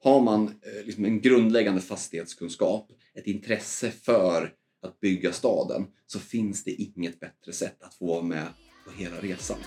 har 0.00 0.20
man 0.20 0.46
eh, 0.46 0.86
liksom 0.86 1.04
en 1.04 1.20
grundläggande 1.20 1.80
fastighetskunskap, 1.80 2.92
ett 3.14 3.26
intresse 3.26 3.90
för 3.90 4.52
att 4.82 5.00
bygga 5.00 5.32
staden, 5.32 5.86
så 6.06 6.18
finns 6.18 6.64
det 6.64 6.70
inget 6.70 7.20
bättre 7.20 7.52
sätt 7.52 7.82
att 7.82 7.94
få 7.94 8.06
vara 8.06 8.22
med 8.22 8.46
på 8.84 8.90
hela 8.90 9.20
resan. 9.20 9.58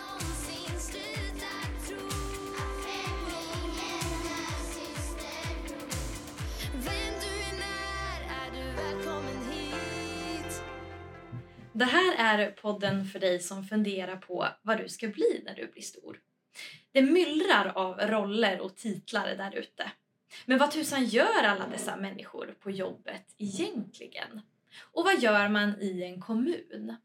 Det 11.73 11.85
här 11.85 12.37
är 12.37 12.51
podden 12.51 13.05
för 13.05 13.19
dig 13.19 13.39
som 13.39 13.63
funderar 13.63 14.15
på 14.17 14.47
vad 14.61 14.77
du 14.77 14.89
ska 14.89 15.07
bli 15.07 15.41
när 15.45 15.55
du 15.55 15.67
blir 15.67 15.81
stor. 15.83 16.19
Det 16.91 17.01
myllrar 17.01 17.71
av 17.75 17.99
roller 17.99 18.59
och 18.59 18.75
titlar 18.75 19.35
där 19.35 19.55
ute. 19.55 19.91
Men 20.45 20.57
vad 20.57 20.71
tusan 20.71 21.05
gör 21.05 21.43
alla 21.43 21.67
dessa 21.67 21.95
människor 21.95 22.55
på 22.59 22.71
jobbet 22.71 23.35
egentligen? 23.37 24.41
Och 24.91 25.03
vad 25.03 25.19
gör 25.19 25.49
man 25.49 25.81
i 25.81 26.03
en 26.03 26.21
kommun? 26.21 26.95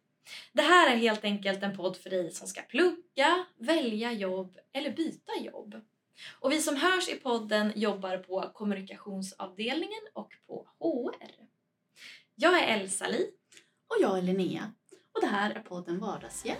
Det 0.52 0.62
här 0.62 0.92
är 0.92 0.96
helt 0.96 1.24
enkelt 1.24 1.62
en 1.62 1.76
podd 1.76 1.96
för 1.96 2.10
dig 2.10 2.30
som 2.30 2.48
ska 2.48 2.62
plugga, 2.62 3.44
välja 3.58 4.12
jobb 4.12 4.58
eller 4.72 4.90
byta 4.90 5.32
jobb. 5.40 5.80
Och 6.40 6.52
vi 6.52 6.60
som 6.60 6.76
hörs 6.76 7.08
i 7.08 7.14
podden 7.14 7.72
jobbar 7.76 8.18
på 8.18 8.50
kommunikationsavdelningen 8.54 10.00
och 10.12 10.32
på 10.46 10.68
HR. 10.78 11.46
Jag 12.34 12.62
är 12.62 12.80
Elsa 12.80 13.08
Li. 13.08 13.30
Och 13.88 13.96
jag 14.00 14.18
är 14.18 14.22
Linnea. 14.22 14.72
Och 15.14 15.20
det 15.20 15.26
här 15.26 15.50
är 15.50 15.60
podden 15.60 15.98
Vardagshjälp. 15.98 16.58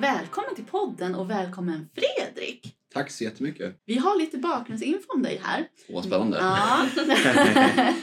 Välkommen 0.00 0.54
till 0.54 0.64
podden 0.64 1.14
och 1.14 1.30
välkommen 1.30 1.88
Fredrik! 1.94 2.76
Tack 2.94 3.10
så 3.10 3.24
jättemycket. 3.24 3.82
Vi 3.84 3.98
har 3.98 4.18
lite 4.18 4.38
bakgrundsinfo 4.38 5.12
om 5.14 5.22
dig 5.22 5.40
här. 5.44 5.68
Åh, 5.88 6.02
spännande. 6.02 6.38
Ja. 6.38 6.86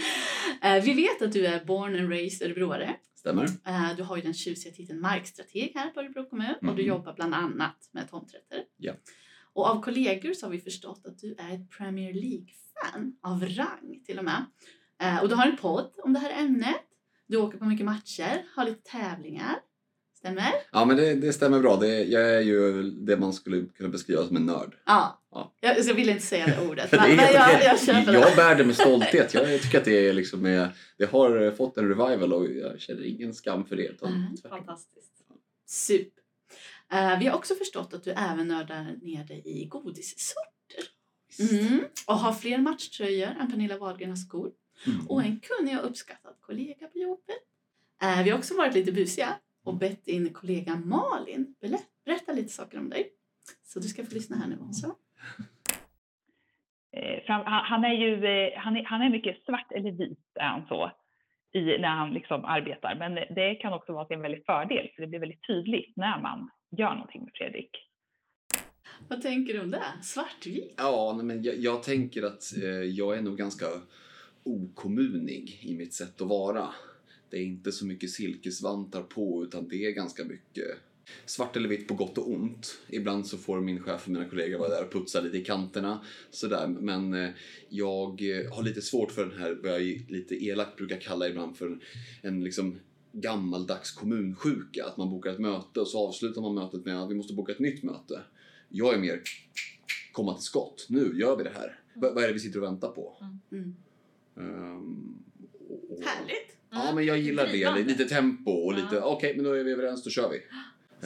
Eh, 0.62 0.84
Vi 0.84 0.94
vet 0.94 1.22
att 1.22 1.32
du 1.32 1.46
är 1.48 1.66
born 1.66 2.00
and 2.00 2.10
raised 2.10 2.48
örebroare. 2.48 2.96
Stämmer. 3.16 3.44
Eh, 3.44 3.96
Du 3.98 4.04
har 4.04 4.16
ju 4.16 4.22
den 4.22 4.34
tjusiga 4.34 4.74
titeln 4.74 5.02
markstrateg 5.02 5.72
här 5.76 5.90
på 5.90 6.00
Örebro 6.00 6.30
kommun 6.30 6.56
och 6.62 6.76
du 6.76 6.82
Mhm. 6.82 6.86
jobbar 6.90 7.14
bland 7.14 7.34
annat 7.36 7.90
med 7.92 8.10
tomträtter. 8.10 8.64
Ja. 8.78 8.94
Och 9.54 9.66
av 9.66 9.82
kollegor 9.82 10.34
så 10.34 10.46
har 10.46 10.52
vi 10.52 10.60
förstått 10.62 11.02
att 11.06 11.18
du 11.20 11.36
är 11.38 11.54
ett 11.54 11.70
Premier 11.78 12.14
League-fan 12.14 13.16
av 13.24 13.46
rang 13.46 14.04
till 14.06 14.20
och 14.20 14.26
med. 14.26 14.46
Eh, 15.02 15.24
Och 15.24 15.30
du 15.30 15.36
har 15.36 15.46
en 15.48 15.58
podd 15.58 15.92
om 16.04 16.14
det 16.14 16.20
här 16.20 16.44
ämnet. 16.44 16.82
Du 17.28 17.38
åker 17.38 17.58
på 17.58 17.66
mycket 17.66 17.86
matcher, 17.86 18.46
har 18.56 18.66
lite 18.66 18.82
tävlingar. 18.92 19.56
Stämmer? 20.24 20.54
Ja, 20.72 20.86
men 20.86 20.98
det, 20.98 21.16
det 21.16 21.34
stämmer 21.34 21.60
bra. 21.60 21.76
Det, 21.76 22.04
jag 22.04 22.30
är 22.30 22.42
ju 22.42 22.84
det 22.84 23.18
man 23.18 23.34
skulle 23.34 23.66
kunna 23.66 23.90
beskriva 23.90 24.28
som 24.28 24.36
en 24.36 24.46
nörd. 24.46 24.76
Ja. 24.86 25.22
Ja. 25.32 25.54
Jag, 25.60 25.80
jag 25.80 25.94
vill 25.94 26.10
inte 26.10 26.26
säga 26.26 26.46
det 26.46 26.68
ordet. 26.68 26.92
Det 26.92 26.98
är 26.98 27.08
Men, 27.08 27.16
men 27.16 27.34
jag, 27.34 27.64
jag 27.64 27.80
köper 27.80 28.14
jag 28.14 28.36
bär 28.36 28.56
det 28.56 28.66
med 28.66 28.76
stolthet. 28.76 29.34
Jag 29.34 29.62
tycker 29.62 29.78
att 29.78 29.86
det, 29.86 30.08
är 30.08 30.14
liksom 30.14 30.46
är, 30.46 30.70
det 30.98 31.06
har 31.06 31.52
fått 31.52 31.78
en 31.78 31.88
revival 31.88 32.34
och 32.34 32.52
jag 32.52 32.82
känner 32.82 33.06
ingen 33.06 33.34
skam 33.34 33.66
för 33.66 33.76
det. 33.76 33.88
Utan 33.88 34.14
Mm. 34.14 34.38
Fantastiskt. 34.50 35.12
Super. 35.66 36.24
Eh, 36.94 37.20
vi 37.20 37.28
har 37.28 37.38
också 37.38 37.56
förstått 37.56 37.94
att 37.94 38.04
du 38.04 38.12
även 38.12 38.48
nördar 38.48 38.96
ner 39.02 39.24
dig 39.24 39.42
i 39.46 39.66
godissorter. 39.66 40.84
Mm. 41.40 41.84
Och 42.08 42.16
har 42.16 42.34
fler 42.34 42.58
matchtröjor 42.58 43.30
än 43.40 43.52
Pernilla 43.52 43.78
Wahlgren 43.78 44.10
har 44.10 44.18
skor. 44.18 44.52
Mm. 44.86 45.08
Och 45.08 45.24
en 45.24 45.40
kunnig 45.40 45.80
och 45.80 45.90
uppskattad 45.90 46.34
kollega 46.42 46.88
på 46.88 46.98
jobbet. 46.98 47.44
Eh, 48.02 48.24
vi 48.24 48.30
har 48.30 48.38
också 48.38 48.56
varit 48.56 48.74
lite 48.74 48.92
busiga 48.92 49.36
och 49.64 49.78
bett 49.78 50.06
din 50.06 50.34
kollega 50.34 50.76
Malin 50.76 51.56
berätta, 51.62 51.84
berätta 52.06 52.34
lite 52.34 52.50
saker 52.50 52.80
om 52.80 52.90
dig. 52.90 53.10
Så 53.64 53.80
du 53.80 53.88
ska 53.88 54.06
få 54.06 54.14
lyssna 54.14 54.36
här 54.38 54.48
nu 54.48 54.58
också. 54.62 54.96
eh, 56.92 57.24
fram, 57.26 57.42
han, 57.46 57.86
är 57.86 57.94
ju 57.94 58.26
eh, 58.26 58.60
han 58.60 58.78
är, 58.78 58.84
han 58.84 59.02
är 59.02 59.10
mycket 59.10 59.44
svart 59.46 59.72
eller 59.72 59.92
vit 59.92 60.20
är 60.36 60.48
han 60.48 60.68
så 60.68 60.92
i, 61.54 61.62
när 61.62 61.90
han 61.90 62.14
liksom 62.14 62.46
arbetar. 62.46 62.96
Men 62.96 63.36
det 63.36 63.56
kan 63.56 63.74
också 63.74 63.94
vara 63.94 64.06
till 64.06 64.16
en 64.16 64.22
väldigt 64.22 64.46
fördel 64.46 64.90
för 64.96 65.02
det 65.02 65.08
blir 65.08 65.20
väldigt 65.20 65.48
tydligt 65.48 65.94
när 65.96 66.22
man 66.22 66.50
gör 66.78 66.94
någonting 66.94 67.24
med 67.24 67.32
Fredrik. 67.34 67.70
Vad 69.08 69.22
tänker 69.22 69.54
du 69.54 69.62
om 69.62 69.72
det? 69.72 69.84
Svartvit? 70.02 70.74
Ja, 70.78 71.20
men 71.24 71.44
jag, 71.44 71.56
jag 71.56 71.84
tänker 71.84 72.24
att 72.24 72.58
eh, 72.64 72.70
jag 72.70 73.18
är 73.18 73.22
nog 73.22 73.38
ganska 73.38 73.66
okommunig 74.44 75.60
i 75.64 75.78
mitt 75.78 75.94
sätt 75.94 76.22
att 76.22 76.28
vara. 76.28 76.70
Det 77.34 77.40
är 77.40 77.44
inte 77.46 77.72
så 77.72 77.86
mycket 77.86 78.10
silkesvantar 78.12 79.02
på 79.04 79.44
utan 79.44 79.68
det 79.68 79.86
är 79.86 79.92
ganska 79.92 80.24
mycket 80.24 80.66
svart 81.26 81.56
eller 81.56 81.70
vitt 81.70 81.88
på 81.88 81.94
gott 81.94 82.18
och 82.18 82.32
ont. 82.32 82.78
Ibland 82.90 83.28
så 83.28 83.38
får 83.38 83.62
min 83.62 83.80
chef 83.84 84.04
och 84.06 84.10
mina 84.12 84.30
kollegor 84.30 84.60
vara 84.60 84.70
där 84.70 84.86
och 84.86 84.92
putsa 84.94 85.22
lite 85.22 85.38
i 85.38 85.44
kanterna. 85.44 86.06
Sådär. 86.32 86.68
Men 86.68 87.14
eh, 87.14 87.30
jag 87.70 88.22
eh, 88.22 88.54
har 88.54 88.64
lite 88.64 88.82
svårt 88.82 89.12
för 89.12 89.26
den 89.26 89.40
här, 89.40 89.60
vad 89.64 89.72
jag 89.72 89.82
lite 90.10 90.46
elakt 90.46 90.78
brukar 90.78 90.98
kalla 90.98 91.30
ibland 91.30 91.58
för 91.58 91.80
en 92.22 92.44
liksom 92.44 92.80
gammaldags 93.12 93.92
kommunsjuka. 93.92 94.86
Att 94.86 94.98
man 94.98 95.10
bokar 95.10 95.32
ett 95.32 95.40
möte 95.40 95.80
och 95.80 95.88
så 95.88 96.08
avslutar 96.08 96.42
man 96.42 96.56
mötet 96.56 96.86
med 96.86 97.02
att 97.04 97.12
vi 97.12 97.16
måste 97.16 97.34
boka 97.34 97.52
ett 97.52 97.60
nytt 97.60 97.84
möte. 97.84 98.22
Jag 98.70 98.94
är 98.94 99.00
mer 99.00 99.22
komma 100.12 100.34
till 100.34 100.44
skott. 100.44 100.86
Nu 100.90 101.12
gör 101.20 101.38
vi 101.38 101.44
det 101.44 101.54
här. 101.56 101.80
V- 101.94 102.10
vad 102.14 102.24
är 102.24 102.28
det 102.28 102.34
vi 102.34 102.40
sitter 102.40 102.60
och 102.60 102.66
väntar 102.66 102.90
på? 102.90 103.18
Mm. 103.52 103.76
Ehm, 104.38 105.16
och- 105.70 105.92
och- 105.92 106.04
Härligt! 106.04 106.53
Ja, 106.74 106.92
men 106.96 107.06
jag 107.06 107.18
gillar 107.18 107.48
det. 107.48 107.84
Lite 107.84 108.06
tempo 108.06 108.52
och 108.52 108.74
lite, 108.74 108.96
Ja. 108.96 109.06
okej, 109.06 109.36
men 109.36 109.46
då 109.46 109.52
är 109.54 109.64
vi 109.64 109.72
överens, 109.72 110.04
då 110.04 110.10
kör 110.10 110.30
vi. 110.30 110.38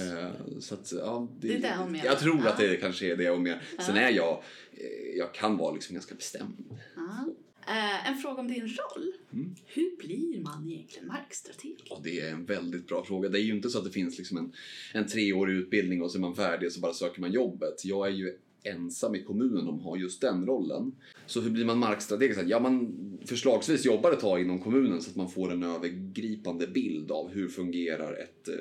Ehm, 0.02 0.62
så 0.62 0.74
att, 0.74 0.92
ja, 0.92 1.28
Det 1.40 1.56
är 1.56 1.60
det 1.60 1.76
hon 1.78 1.92
menar. 1.92 2.06
Jag 2.06 2.20
tror 2.20 2.48
att 2.48 2.60
Ja. 2.60 2.68
det 2.68 2.78
kanske 2.78 3.06
är 3.12 3.18
det 3.18 3.30
och 3.30 3.42
mer. 3.42 3.62
Sen 3.80 3.96
Ja. 3.96 4.02
är 4.02 4.12
jag, 4.12 4.44
eh, 4.74 5.18
jag 5.18 5.34
kan 5.34 5.58
vara 5.58 5.74
liksom 5.74 5.94
ganska 5.94 6.16
bestämd. 6.16 6.66
Ja. 6.96 7.26
Eh, 7.68 8.10
en 8.12 8.18
fråga 8.18 8.40
om 8.40 8.48
din 8.48 8.62
roll. 8.68 9.12
Mm. 9.34 9.56
Hur 9.66 9.98
blir 9.98 10.40
man 10.44 10.70
egentligen 10.72 11.08
markstrateg? 11.08 11.76
Och 11.90 12.04
det 12.04 12.20
är 12.20 12.32
en 12.32 12.46
väldigt 12.46 12.88
bra 12.88 13.04
fråga. 13.06 13.30
Det 13.30 13.40
är 13.40 13.44
ju 13.44 13.56
inte 13.56 13.70
så 13.70 13.78
att 13.78 13.84
det 13.84 13.92
finns 13.92 14.18
liksom 14.18 14.38
en, 14.38 14.54
en 14.94 15.08
treårig 15.08 15.56
utbildning 15.56 16.02
och 16.02 16.12
så 16.12 16.18
är 16.18 16.22
man 16.22 16.36
färdig 16.36 16.68
och 16.68 16.74
så 16.74 16.80
bara 16.80 16.94
söker 16.94 17.22
man 17.22 17.32
jobbet. 17.32 17.86
Jag 17.86 18.08
är 18.08 18.12
ju 18.12 18.38
ensam 18.72 19.16
i 19.16 19.24
kommunen 19.24 19.68
om 19.68 19.78
att 19.78 19.84
ha 19.84 19.98
just 19.98 20.22
den 20.22 20.46
rollen. 20.46 20.92
Så 21.26 21.42
hur 21.42 21.50
blir 21.50 21.66
man 21.66 21.78
markstrateg? 21.78 22.34
Ja, 22.48 22.60
man 22.60 22.96
förslagsvis 23.26 23.86
jobbar 23.86 24.12
ett 24.12 24.20
tag 24.20 24.42
inom 24.42 24.60
kommunen 24.60 25.02
så 25.02 25.10
att 25.10 25.16
man 25.16 25.30
får 25.30 25.52
en 25.52 25.64
övergripande 25.64 26.68
bild 26.68 27.12
av 27.12 27.30
hur 27.30 27.48
fungerar 27.48 28.14
ett 28.14 28.48
eh, 28.48 28.56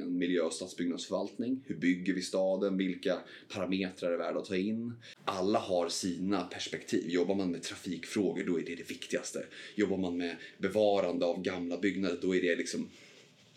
en 0.00 0.18
miljö 0.18 0.42
och 0.42 0.52
stadsbyggnadsförvaltning. 0.52 1.60
Hur 1.66 1.74
bygger 1.74 2.12
vi 2.12 2.22
staden? 2.22 2.76
Vilka 2.76 3.18
parametrar 3.54 4.12
är 4.12 4.16
värda 4.16 4.38
att 4.38 4.44
ta 4.44 4.56
in? 4.56 4.92
Alla 5.24 5.58
har 5.58 5.88
sina 5.88 6.42
perspektiv. 6.42 7.10
Jobbar 7.10 7.34
man 7.34 7.50
med 7.50 7.62
trafikfrågor, 7.62 8.44
då 8.46 8.58
är 8.58 8.64
det 8.64 8.74
det 8.74 8.90
viktigaste. 8.90 9.44
Jobbar 9.74 9.96
man 9.96 10.16
med 10.16 10.36
bevarande 10.58 11.26
av 11.26 11.42
gamla 11.42 11.78
byggnader, 11.78 12.18
då 12.22 12.34
är 12.34 12.42
det 12.42 12.56
liksom 12.56 12.88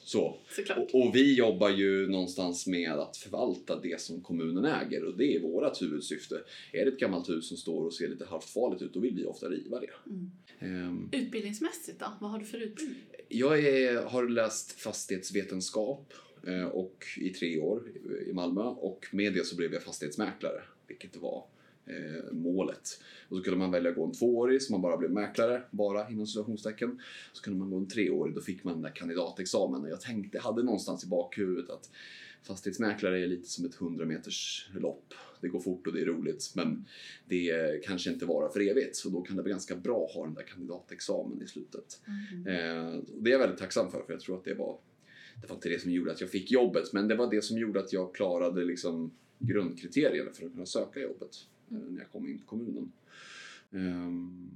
så. 0.05 0.37
Och, 0.77 0.95
och 0.95 1.15
vi 1.15 1.35
jobbar 1.35 1.69
ju 1.69 2.07
någonstans 2.07 2.67
med 2.67 2.91
att 2.91 3.17
förvalta 3.17 3.79
det 3.79 4.01
som 4.01 4.21
kommunen 4.21 4.65
äger 4.65 5.03
och 5.05 5.17
det 5.17 5.35
är 5.35 5.39
vårt 5.39 5.81
huvudsyfte. 5.81 6.35
Är 6.71 6.85
det 6.85 6.91
ett 6.91 6.99
gammalt 6.99 7.29
hus 7.29 7.47
som 7.47 7.57
står 7.57 7.85
och 7.85 7.93
ser 7.93 8.07
lite 8.07 8.25
halvt 8.25 8.49
farligt 8.49 8.81
ut, 8.81 8.93
då 8.93 8.99
vill 8.99 9.15
vi 9.15 9.25
ofta 9.25 9.49
riva 9.49 9.79
det. 9.79 9.89
Mm. 10.05 10.31
Ehm, 10.59 11.09
Utbildningsmässigt 11.11 11.99
då? 11.99 12.05
Vad 12.21 12.31
har 12.31 12.39
du 12.39 12.45
för 12.45 12.57
utbildning? 12.57 12.97
jag 13.33 13.65
är, 13.65 14.03
har 14.03 14.29
läst 14.29 14.71
fastighetsvetenskap 14.71 16.13
eh, 16.47 16.65
och 16.65 17.05
i 17.17 17.29
tre 17.29 17.59
år 17.59 17.83
i 18.27 18.33
Malmö 18.33 18.61
och 18.61 19.07
med 19.11 19.33
det 19.33 19.45
så 19.45 19.55
blev 19.55 19.73
jag 19.73 19.83
fastighetsmäklare, 19.83 20.61
vilket 20.87 21.15
var 21.15 21.45
eh, 21.85 22.33
målet. 22.33 23.01
Och 23.29 23.37
så 23.37 23.43
kunde 23.43 23.59
man 23.59 23.71
välja 23.71 23.89
att 23.89 23.95
gå 23.95 24.05
en 24.05 24.11
tvåårig 24.11 24.61
så 24.61 24.71
man 24.71 24.81
bara 24.81 24.97
blev 24.97 25.11
mäklare, 25.11 25.63
bara 25.71 26.09
inom 26.09 26.27
situationstecken. 26.27 27.01
Så 27.33 27.43
kunde 27.43 27.59
man 27.59 27.69
gå 27.69 27.77
en 27.77 27.87
treårig, 27.87 28.35
då 28.35 28.41
fick 28.41 28.63
man 28.63 28.73
den 28.73 28.81
där 28.81 28.95
kandidatexamen 28.95 29.81
och 29.81 29.89
jag 29.89 30.01
tänkte, 30.01 30.39
hade 30.39 30.63
någonstans 30.63 31.03
i 31.03 31.07
bakhuvudet 31.07 31.69
att 31.69 31.89
fastighetsmäklare 32.43 33.23
är 33.23 33.27
lite 33.27 33.49
som 33.49 33.65
ett 33.65 33.81
100 33.81 34.05
meters 34.05 34.69
lopp. 34.75 35.13
Det 35.41 35.47
går 35.47 35.59
fort 35.59 35.87
och 35.87 35.93
det 35.93 36.01
är 36.01 36.05
roligt 36.05 36.51
men 36.55 36.85
det 37.25 37.83
kanske 37.83 38.11
inte 38.11 38.25
vara 38.25 38.49
för 38.49 38.59
evigt 38.59 38.95
så 38.95 39.09
då 39.09 39.21
kan 39.21 39.35
det 39.35 39.41
vara 39.41 39.49
ganska 39.49 39.75
bra 39.75 40.05
att 40.05 40.11
ha 40.11 40.25
den 40.25 40.33
där 40.33 40.43
kandidatexamen 40.43 41.41
i 41.41 41.47
slutet. 41.47 42.01
Eh, 42.47 42.99
det 43.17 43.29
är 43.29 43.31
jag 43.31 43.39
väldigt 43.39 43.59
tacksam 43.59 43.91
för, 43.91 44.03
för 44.03 44.13
jag 44.13 44.19
tror 44.19 44.37
att 44.37 44.43
det 44.43 44.53
var, 44.53 44.77
det 45.41 45.47
var 45.47 45.55
inte 45.55 45.69
det 45.69 45.81
som 45.81 45.91
gjorde 45.91 46.11
att 46.11 46.21
jag 46.21 46.29
fick 46.29 46.51
jobbet, 46.51 46.93
men 46.93 47.07
det 47.07 47.15
var 47.15 47.31
det 47.31 47.43
som 47.43 47.57
gjorde 47.57 47.79
att 47.79 47.93
jag 47.93 48.15
klarade 48.15 48.65
liksom 48.65 49.11
grundkriterierna 49.39 50.31
för 50.31 50.45
att 50.45 50.51
kunna 50.51 50.65
söka 50.65 50.99
jobbet 50.99 51.35
när 51.73 52.01
jag 52.01 52.11
kom 52.11 52.27
in 52.27 52.37
till 52.37 52.47
kommunen. 52.47 52.91
Ehm, 53.73 54.49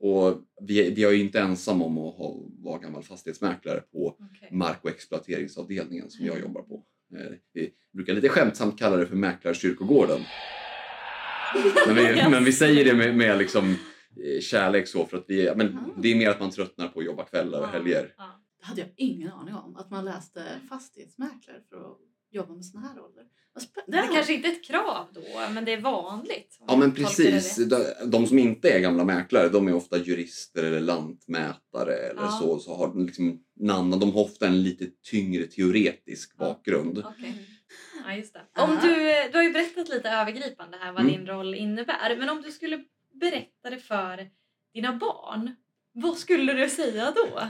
och 0.00 0.42
vi, 0.60 0.90
vi 0.90 1.04
är 1.04 1.10
ju 1.10 1.20
inte 1.20 1.40
ensamma 1.40 1.84
om 1.84 1.98
att 1.98 2.14
ha, 2.14 2.36
vara 2.62 2.78
gammal 2.78 3.02
fastighetsmäklare 3.02 3.80
på 3.80 4.08
Okej. 4.08 4.48
mark 4.52 4.78
och 4.82 4.90
exploateringsavdelningen 4.90 6.10
som 6.10 6.26
jag 6.26 6.40
jobbar 6.40 6.62
på. 6.62 6.82
Eh, 7.16 7.32
Vi 7.52 7.72
brukar 7.92 8.14
lite 8.14 8.28
skämtsamt 8.28 8.78
kalla 8.78 8.96
det 8.96 9.06
för 9.06 9.16
Mäklarkyrkogården. 9.16 10.20
Men 11.86 11.96
vi, 11.96 12.30
men 12.30 12.44
vi 12.44 12.52
säger 12.52 12.84
det 12.84 12.94
med, 12.94 13.16
med 13.16 13.38
liksom 13.38 13.70
eh, 13.70 14.40
kärlek 14.40 14.88
så 14.88 15.06
för 15.06 15.16
att 15.16 15.24
vi, 15.28 15.52
men 15.56 15.78
det 16.02 16.08
är 16.12 16.16
mer 16.16 16.30
att 16.30 16.40
man 16.40 16.50
tröttnar 16.50 16.88
på 16.88 17.00
att 17.00 17.06
jobba 17.06 17.24
kvällar 17.24 17.60
och 17.60 17.68
helger. 17.68 18.14
Det 18.60 18.66
hade 18.66 18.80
jag 18.80 18.90
ingen 18.96 19.32
aning 19.32 19.54
om. 19.54 19.76
Att 19.76 19.90
man 19.90 20.04
läste 20.04 20.60
fastighetsmäklare 20.68 21.60
för 21.70 21.76
att 21.76 21.98
jobba 22.34 22.54
med 22.54 22.64
såna 22.64 22.88
här 22.88 22.94
roller. 22.96 23.24
Det 23.86 23.96
är 23.98 24.12
kanske 24.14 24.34
inte 24.34 24.48
ett 24.48 24.64
krav 24.64 25.06
då, 25.14 25.20
men 25.54 25.64
det 25.64 25.72
är 25.72 25.80
vanligt. 25.80 26.58
Ja 26.66 26.76
men 26.76 26.92
precis. 26.94 27.56
De, 28.06 28.26
som 28.26 28.38
inte 28.38 28.70
är 28.70 28.80
gamla 28.80 29.04
mäklare 29.04 29.48
de 29.48 29.68
är 29.68 29.74
ofta 29.74 29.98
jurister 29.98 30.64
eller 30.64 30.80
lantmätare 30.80 31.94
eller 31.94 32.22
Ja. 32.22 32.28
så. 32.30 32.58
så 32.58 32.74
har 32.76 32.88
de, 32.88 33.06
liksom 33.06 33.40
en 33.60 33.70
annan, 33.70 34.00
de 34.00 34.12
har 34.12 34.20
ofta 34.22 34.46
en 34.46 34.62
lite 34.62 34.86
tyngre 35.10 35.46
teoretisk 35.46 36.34
Ja. 36.38 36.44
bakgrund. 36.44 36.98
Okej. 36.98 37.48
Ja, 38.06 38.14
just 38.14 38.32
det. 38.34 38.62
Om 38.62 38.78
du, 38.82 38.94
du 39.32 39.36
har 39.38 39.42
ju 39.44 39.50
berättat 39.52 39.88
lite 39.88 40.08
övergripande 40.10 40.76
här 40.80 40.92
vad 40.92 41.00
Mm. 41.02 41.12
din 41.12 41.26
roll 41.26 41.54
innebär. 41.54 42.16
Men 42.18 42.28
om 42.28 42.42
du 42.42 42.50
skulle 42.50 42.84
berätta 43.20 43.70
det 43.70 43.78
för 43.78 44.30
dina 44.74 44.96
barn, 44.96 45.50
vad 45.94 46.16
skulle 46.16 46.52
du 46.52 46.68
säga 46.68 47.12
då? 47.16 47.40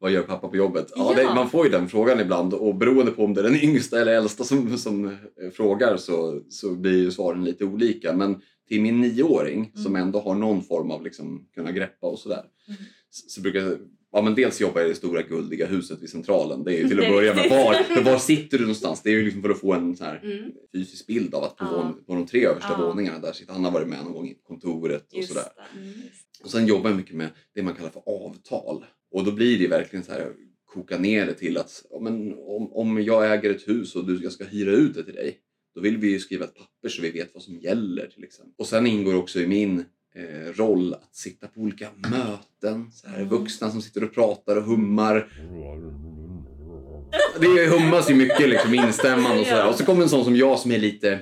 Vad 0.00 0.10
gör 0.10 0.22
pappa 0.22 0.48
på 0.48 0.56
jobbet? 0.56 0.92
Ja, 0.96 1.12
Det, 1.16 1.22
Ja. 1.22 1.34
man 1.34 1.50
får 1.50 1.64
ju 1.66 1.72
den 1.72 1.88
frågan 1.88 2.20
ibland 2.20 2.54
och 2.54 2.74
beroende 2.74 3.12
på 3.12 3.24
om 3.24 3.34
det 3.34 3.40
är 3.40 3.44
den 3.44 3.56
yngsta 3.62 4.00
eller 4.00 4.12
äldsta 4.12 4.44
som, 4.44 4.78
som 4.78 5.04
eh, 5.06 5.50
frågar 5.52 5.96
så, 5.96 6.40
så 6.48 6.74
blir 6.74 6.98
ju 6.98 7.10
svaren 7.10 7.44
lite 7.44 7.64
olika. 7.64 8.12
Men 8.12 8.40
till 8.68 8.80
min 8.82 9.00
nioåring 9.00 9.72
som 9.74 9.86
Mm. 9.96 10.02
ändå 10.02 10.20
har 10.20 10.34
någon 10.34 10.62
form 10.62 10.90
av 10.90 11.02
liksom 11.04 11.48
kunna 11.54 11.72
greppa 11.72 12.06
och 12.06 12.18
sådär. 12.18 12.42
Mm. 12.68 12.80
Så, 13.10 13.28
så 13.28 13.40
brukar 13.40 13.60
jag, 13.60 13.78
ja 14.12 14.22
men 14.22 14.34
dels 14.34 14.60
jobbar 14.60 14.80
jag 14.80 14.86
i 14.86 14.92
det 14.92 14.96
stora 14.96 15.22
guldiga 15.22 15.66
huset 15.66 16.02
vid 16.02 16.10
centralen. 16.10 16.64
Det 16.64 16.74
är 16.74 16.82
ju 16.82 16.88
till 16.88 17.00
att 17.00 17.08
börja 17.08 17.34
med. 17.34 17.50
Var, 17.50 18.02
var 18.04 18.18
sitter 18.18 18.58
du 18.58 18.64
någonstans? 18.64 19.02
Det 19.02 19.10
är 19.10 19.14
ju 19.14 19.24
liksom 19.24 19.42
för 19.42 19.50
att 19.50 19.60
få 19.60 19.72
en 19.74 19.96
så 19.96 20.04
här 20.04 20.20
Mm. 20.24 20.52
fysisk 20.72 21.06
bild 21.06 21.34
av 21.34 21.44
att 21.44 21.56
på, 21.56 21.64
Ja. 21.64 21.76
vån, 21.76 22.04
på 22.04 22.14
de 22.14 22.26
tre 22.26 22.46
översta 22.46 22.76
Ja. 22.78 22.86
våningarna 22.86 23.18
där 23.18 23.32
sitter 23.32 23.52
han 23.52 23.64
har 23.64 23.70
varit 23.72 23.88
med 23.88 24.04
någon 24.04 24.12
gång 24.12 24.28
i 24.28 24.34
kontoret 24.42 25.12
och 25.12 25.24
sådär. 25.24 25.48
Mm. 25.76 25.92
Och 26.44 26.50
sen 26.50 26.66
jobbar 26.66 26.90
jag 26.90 26.96
mycket 26.96 27.16
med 27.16 27.28
det 27.54 27.62
man 27.62 27.74
kallar 27.74 27.90
för 27.90 28.02
avtal. 28.06 28.84
Och 29.10 29.24
då 29.24 29.32
blir 29.32 29.58
det 29.58 29.68
verkligen 29.68 30.04
så 30.04 30.12
här 30.12 30.32
koka 30.66 30.98
ner 30.98 31.26
det 31.26 31.34
till 31.34 31.58
att 31.58 31.84
ja, 31.90 32.00
men 32.00 32.34
om, 32.38 32.72
om 32.72 33.02
jag 33.02 33.32
äger 33.34 33.50
ett 33.50 33.68
hus 33.68 33.96
och 33.96 34.06
du, 34.06 34.22
jag 34.22 34.32
ska 34.32 34.44
hyra 34.44 34.70
ut 34.70 34.94
det 34.94 35.04
till 35.04 35.14
dig. 35.14 35.38
Då 35.74 35.80
vill 35.80 35.98
vi 35.98 36.10
ju 36.12 36.18
skriva 36.18 36.44
ett 36.44 36.54
papper 36.54 36.88
så 36.88 37.02
vi 37.02 37.10
vet 37.10 37.30
vad 37.34 37.42
som 37.42 37.58
gäller 37.58 38.06
till 38.06 38.24
exempel. 38.24 38.54
Och 38.58 38.66
sen 38.66 38.86
ingår 38.86 39.14
också 39.14 39.40
i 39.40 39.46
min 39.46 39.84
roll 40.56 40.94
att 40.94 41.16
sitta 41.16 41.46
på 41.46 41.60
olika 41.60 41.88
möten. 41.96 42.90
Så 42.92 43.08
här, 43.08 43.16
Mm. 43.16 43.28
Vuxna 43.28 43.70
som 43.70 43.82
sitter 43.82 44.04
och 44.04 44.14
pratar 44.14 44.56
och 44.56 44.62
hummar. 44.62 45.32
Det 47.40 47.66
hummas 47.66 48.10
ju 48.10 48.14
mycket 48.14 48.48
liksom 48.48 48.74
instämmande 48.74 49.40
och 49.40 49.46
sådär. 49.46 49.68
Och 49.68 49.74
så 49.74 49.84
kommer 49.84 50.02
en 50.02 50.08
sån 50.08 50.24
som 50.24 50.36
jag 50.36 50.58
som 50.58 50.70
är 50.72 50.78
lite, 50.78 51.12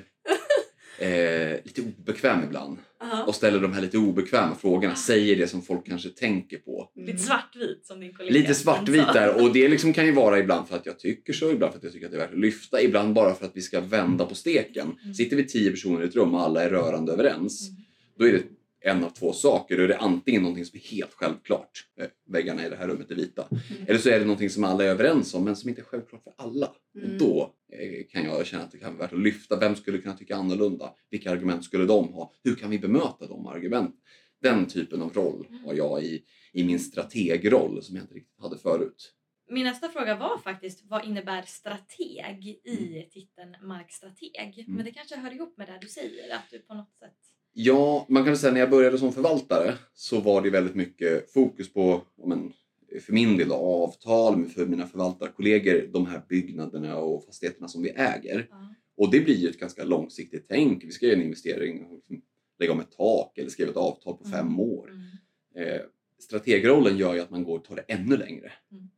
eh, 0.98 1.58
lite 1.64 1.82
obekväm 1.98 2.44
ibland 2.44 2.78
och 3.26 3.34
ställer 3.34 3.60
de 3.60 3.72
här 3.72 3.80
lite 3.82 3.98
obekväma 3.98 4.54
frågorna. 4.54 4.94
Säger 4.94 5.36
det 5.36 5.48
som 5.48 5.62
folk 5.62 5.86
kanske 5.86 6.08
tänker 6.08 6.56
på. 6.58 6.90
Lite 6.96 7.18
svartvit 7.18 7.86
som 7.86 8.00
din 8.00 8.12
kollega. 8.14 8.32
Lite 8.38 8.54
svartvit 8.54 9.12
där 9.12 9.42
och 9.44 9.52
det 9.52 9.68
liksom 9.68 9.92
kan 9.92 10.06
ju 10.06 10.12
vara 10.12 10.38
ibland 10.38 10.68
för 10.68 10.76
att 10.76 10.86
jag 10.86 10.98
tycker 10.98 11.32
så, 11.32 11.50
ibland 11.50 11.72
för 11.72 11.78
att 11.78 11.84
jag 11.84 11.92
tycker 11.92 12.06
att 12.06 12.12
det 12.12 12.18
är 12.18 12.20
värt 12.20 12.32
att 12.32 12.38
lyfta, 12.40 12.82
ibland 12.82 13.14
bara 13.14 13.34
för 13.34 13.46
att 13.46 13.56
vi 13.56 13.62
ska 13.62 13.80
vända 13.80 14.24
på 14.24 14.34
steken. 14.34 14.92
Mm. 15.02 15.14
Sitter 15.14 15.36
vi 15.36 15.46
tio 15.46 15.70
personer 15.70 16.02
i 16.02 16.06
ett 16.08 16.16
rum 16.16 16.34
och 16.34 16.40
alla 16.40 16.62
är 16.64 16.70
rörande 16.70 17.12
överens, 17.12 17.68
Mm. 17.68 17.80
då 18.18 18.26
är 18.26 18.32
det 18.32 18.42
en 18.86 19.04
av 19.04 19.10
två 19.10 19.32
saker. 19.32 19.76
Då 19.76 19.82
är 19.82 19.88
det 19.88 19.98
antingen 19.98 20.42
någonting 20.42 20.64
som 20.64 20.78
är 20.78 20.82
helt 20.82 21.12
självklart, 21.12 21.70
eh, 22.00 22.06
väggarna 22.28 22.66
i 22.66 22.70
det 22.70 22.76
här 22.76 22.88
rummet 22.88 23.10
är 23.10 23.14
vita, 23.14 23.48
eller 23.86 23.98
så 23.98 24.08
är 24.08 24.18
det 24.18 24.24
någonting 24.24 24.50
som 24.50 24.64
alla 24.64 24.84
är 24.84 24.88
överens 24.88 25.34
om 25.34 25.44
men 25.44 25.56
som 25.56 25.68
inte 25.68 25.80
är 25.80 25.84
självklart 25.84 26.24
för 26.24 26.34
alla. 26.36 26.72
Mm. 26.98 27.12
Och 27.12 27.18
då 27.18 27.54
eh, 27.72 28.06
kan 28.10 28.24
jag 28.24 28.46
känna 28.46 28.64
att 28.64 28.72
det 28.72 28.78
kan 28.78 28.96
vara 28.96 29.06
värt 29.06 29.12
att 29.12 29.20
lyfta. 29.22 29.58
Vem 29.58 29.76
skulle 29.76 29.98
kunna 29.98 30.16
tycka 30.16 30.36
annorlunda? 30.36 30.94
Vilka 31.10 31.30
argument 31.30 31.64
skulle 31.64 31.84
de 31.84 32.12
ha? 32.12 32.32
Hur 32.44 32.54
kan 32.54 32.70
vi 32.70 32.78
bemöta 32.78 33.26
de 33.26 33.46
argumenten? 33.46 34.00
Den 34.42 34.66
typen 34.66 35.02
av 35.02 35.12
roll 35.12 35.46
har 35.64 35.74
jag 35.74 36.02
i, 36.02 36.24
i 36.52 36.64
min 36.64 36.80
strategroll 36.80 37.82
som 37.82 37.96
jag 37.96 38.02
inte 38.02 38.14
riktigt 38.14 38.40
hade 38.40 38.58
förut. 38.58 39.12
Min 39.50 39.64
nästa 39.64 39.88
fråga 39.88 40.16
var 40.16 40.38
faktiskt 40.38 40.84
vad 40.84 41.04
innebär 41.04 41.42
strateg 41.42 42.46
i 42.46 43.08
titeln 43.12 43.56
markstrateg? 43.62 44.64
Men 44.68 44.84
det 44.84 44.90
kanske 44.90 45.16
hör 45.16 45.34
ihop 45.34 45.56
med 45.56 45.68
det 45.68 45.78
du 45.80 45.88
säger, 45.88 46.34
att 46.34 46.50
du 46.50 46.58
på 46.58 46.74
något 46.74 46.94
sätt... 46.98 47.35
Ja, 47.58 48.06
man 48.08 48.24
kan 48.24 48.36
säga 48.36 48.52
när 48.52 48.60
jag 48.60 48.70
började 48.70 48.98
som 48.98 49.12
förvaltare 49.12 49.74
så 49.94 50.20
var 50.20 50.42
det 50.42 50.50
väldigt 50.50 50.74
mycket 50.74 51.32
fokus 51.32 51.72
på, 51.72 52.02
men, 52.26 52.52
för 53.00 53.12
min 53.12 53.36
del 53.36 53.52
avtal 53.52 54.36
med 54.36 54.50
för 54.52 54.66
mina 54.66 54.86
förvaltarkollegor, 54.86 55.88
de 55.92 56.06
här 56.06 56.22
byggnaderna 56.28 56.96
och 56.98 57.24
fastigheterna 57.24 57.68
som 57.68 57.82
vi 57.82 57.90
äger. 57.90 58.46
Ja. 58.50 58.74
Och 58.96 59.10
det 59.10 59.20
blir 59.20 59.34
ju 59.34 59.48
ett 59.48 59.58
ganska 59.60 59.84
långsiktigt 59.84 60.46
tänk. 60.48 60.84
Vi 60.84 60.90
ska 60.90 61.06
göra 61.06 61.16
en 61.16 61.22
investering, 61.22 61.88
liksom 61.94 62.22
lägga 62.58 62.72
om 62.72 62.80
ett 62.80 62.96
tak 62.96 63.38
eller 63.38 63.50
skriva 63.50 63.70
ett 63.70 63.76
avtal 63.76 64.16
på 64.16 64.24
Mm. 64.24 64.38
fem 64.38 64.60
år. 64.60 64.90
Mm. 64.90 65.68
Eh, 65.68 65.80
strategrollen 66.18 66.96
gör 66.96 67.14
ju 67.14 67.20
att 67.20 67.30
man 67.30 67.44
går 67.44 67.58
och 67.58 67.64
tar 67.64 67.76
det 67.76 67.82
ännu 67.88 68.16
längre. 68.16 68.52
Mm. 68.72 68.88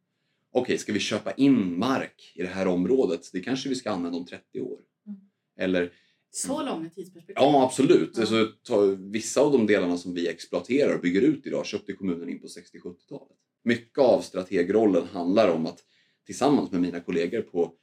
Okej, 0.53 0.79
ska 0.79 0.93
vi 0.93 0.99
köpa 0.99 1.33
in 1.33 1.79
mark 1.79 2.33
i 2.35 2.43
det 2.43 2.49
här 2.49 2.67
området? 2.67 3.21
Det 3.33 3.41
kanske 3.41 3.69
vi 3.69 3.75
ska 3.75 3.91
använda 3.91 4.19
om 4.19 4.27
30 4.27 4.61
år. 4.61 4.79
Mm. 5.07 5.21
Eller 5.59 5.93
Så 6.31 6.63
långa 6.63 6.91
tidsperspektiv. 6.91 7.35
Ja, 7.37 7.65
absolut. 7.65 8.11
Ja. 8.15 8.21
Alltså, 8.21 8.47
ta, 8.63 8.81
vissa 8.99 9.41
av 9.41 9.53
de 9.53 9.67
delarna 9.67 9.97
som 9.97 10.15
vi 10.15 10.29
exploaterar 10.29 10.95
och 10.95 11.01
bygger 11.01 11.23
ut 11.23 11.47
idag 11.47 11.67
köpte 11.67 11.93
kommunen 11.93 12.29
in 12.29 12.41
på 12.41 12.47
60-70-talet. 12.47 13.37
Mycket 13.65 13.99
av 13.99 14.21
strategrollen 14.21 15.07
handlar 15.07 15.49
om 15.49 15.67
att 15.67 15.79
tillsammans 16.27 16.73
med 16.73 16.81
mina 16.81 17.01
kollegor 17.01 17.43
på 17.43 17.75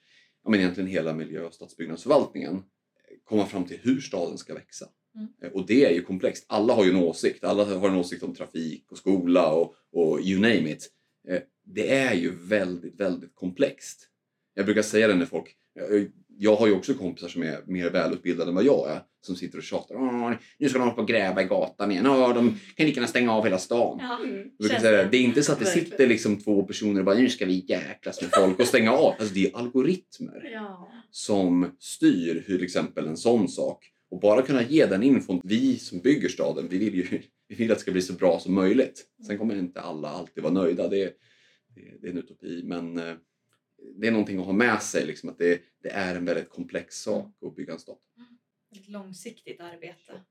ja, 0.43 0.49
men 0.49 0.59
egentligen 0.59 0.89
hela 0.89 1.13
miljö 1.13 1.45
och 1.45 1.53
stadsbyggnadsförvaltningen 1.53 2.63
komma 3.23 3.45
fram 3.45 3.65
till 3.65 3.79
hur 3.81 4.01
staden 4.01 4.37
ska 4.37 4.53
växa. 4.53 4.85
Mm. 5.15 5.53
Och 5.53 5.65
det 5.65 5.85
är 5.85 5.93
ju 5.93 6.01
komplext. 6.03 6.45
Alla 6.47 6.73
har 6.73 6.85
ju 6.85 6.89
en 6.89 6.95
åsikt. 7.03 7.43
Alla 7.43 7.65
har 7.65 7.89
en 7.89 7.95
åsikt 7.95 8.23
om 8.23 8.35
trafik 8.35 8.91
och 8.91 8.97
skola 8.97 9.51
och, 9.51 9.75
och 9.91 10.21
you 10.21 10.41
name 10.41 10.71
it. 10.71 10.91
Eh, 11.27 11.41
Det 11.63 11.95
är 11.95 12.13
ju 12.13 12.35
väldigt, 12.35 12.99
väldigt 12.99 13.35
komplext. 13.35 14.09
Jag 14.53 14.65
brukar 14.65 14.81
säga 14.81 15.07
det 15.07 15.15
när 15.15 15.25
folk... 15.25 15.57
jag- 16.37 16.55
har 16.55 16.67
ju 16.67 16.73
också 16.73 16.93
kompisar 16.93 17.27
som 17.27 17.43
är 17.43 17.61
mer 17.65 17.89
välutbildade 17.89 18.49
än 18.49 18.55
vad 18.55 18.63
jag 18.65 18.91
är. 18.91 19.01
Som 19.21 19.35
sitter 19.35 19.57
och 19.57 19.63
tjatar. 19.63 19.95
Åh, 19.95 20.31
nu 20.59 20.69
ska 20.69 20.77
de 20.77 20.83
hålla 20.83 20.95
på 20.95 21.01
och 21.01 21.07
gräva 21.07 21.41
i 21.41 21.45
gatan 21.45 21.91
igen. 21.91 22.07
Åh, 22.07 22.33
de 22.33 22.59
kan 22.75 22.85
lika 22.85 22.95
gärna 22.95 23.07
stänga 23.07 23.31
av 23.33 23.43
hela 23.43 23.57
stan. 23.57 23.97
Ja. 24.01 24.19
Mm. 24.23 24.79
Säga 24.81 25.03
det. 25.03 25.17
är 25.17 25.21
inte 25.21 25.43
så 25.43 25.51
att 25.51 25.59
det 25.59 25.65
sitter 25.65 26.07
liksom 26.07 26.37
två 26.37 26.63
personer 26.63 26.99
och 26.99 27.05
bara 27.05 27.15
nu 27.15 27.29
ska 27.29 27.45
vi 27.45 27.65
jäklas 27.67 28.21
med 28.21 28.31
folk 28.33 28.59
och 28.59 28.67
stänga 28.67 28.91
av. 28.91 29.13
Alltså 29.19 29.33
det 29.33 29.45
är 29.45 29.57
algoritmer 29.57 30.49
Ja. 30.53 30.89
som 31.11 31.71
styr 31.79 32.43
hur 32.47 32.55
till 32.57 32.65
exempel 32.65 33.07
en 33.07 33.17
sån 33.17 33.47
sak 33.49 33.85
och 34.11 34.19
bara 34.19 34.41
kunna 34.41 34.63
ge 34.63 34.85
den 34.85 35.03
infon. 35.03 35.41
Vi 35.43 35.77
som 35.79 35.99
bygger 35.99 36.29
staden, 36.29 36.67
vi 36.69 36.77
vill 36.77 36.95
ju 36.95 37.07
vi 37.47 37.55
vill 37.55 37.71
att 37.71 37.77
det 37.77 37.81
ska 37.81 37.91
bli 37.91 38.01
så 38.01 38.13
bra 38.13 38.39
som 38.39 38.53
möjligt. 38.53 39.05
Sen 39.27 39.37
kommer 39.37 39.55
inte 39.55 39.81
alla 39.81 40.07
alltid 40.09 40.43
vara 40.43 40.53
nöjda. 40.53 40.87
Det 40.87 41.03
är, 41.03 41.11
det, 41.75 42.01
det 42.01 42.07
är 42.07 42.11
en 42.11 42.17
utopi, 42.17 42.61
men 42.65 42.97
eh, 42.97 43.13
det 43.95 44.07
är 44.07 44.11
någonting 44.11 44.39
att 44.39 44.45
ha 44.45 44.53
med 44.53 44.81
sig. 44.83 45.05
Liksom, 45.05 45.29
att 45.29 45.37
det, 45.37 45.61
det 45.83 45.89
är 45.89 46.15
en 46.15 46.25
väldigt 46.25 46.49
komplex 46.49 46.95
sak 46.95 47.31
att 47.45 47.55
bygga 47.55 47.73
en 47.73 47.79
stad. 47.79 47.97
Ett 48.75 48.87
långsiktigt 48.89 49.59
arbete. 49.61 50.21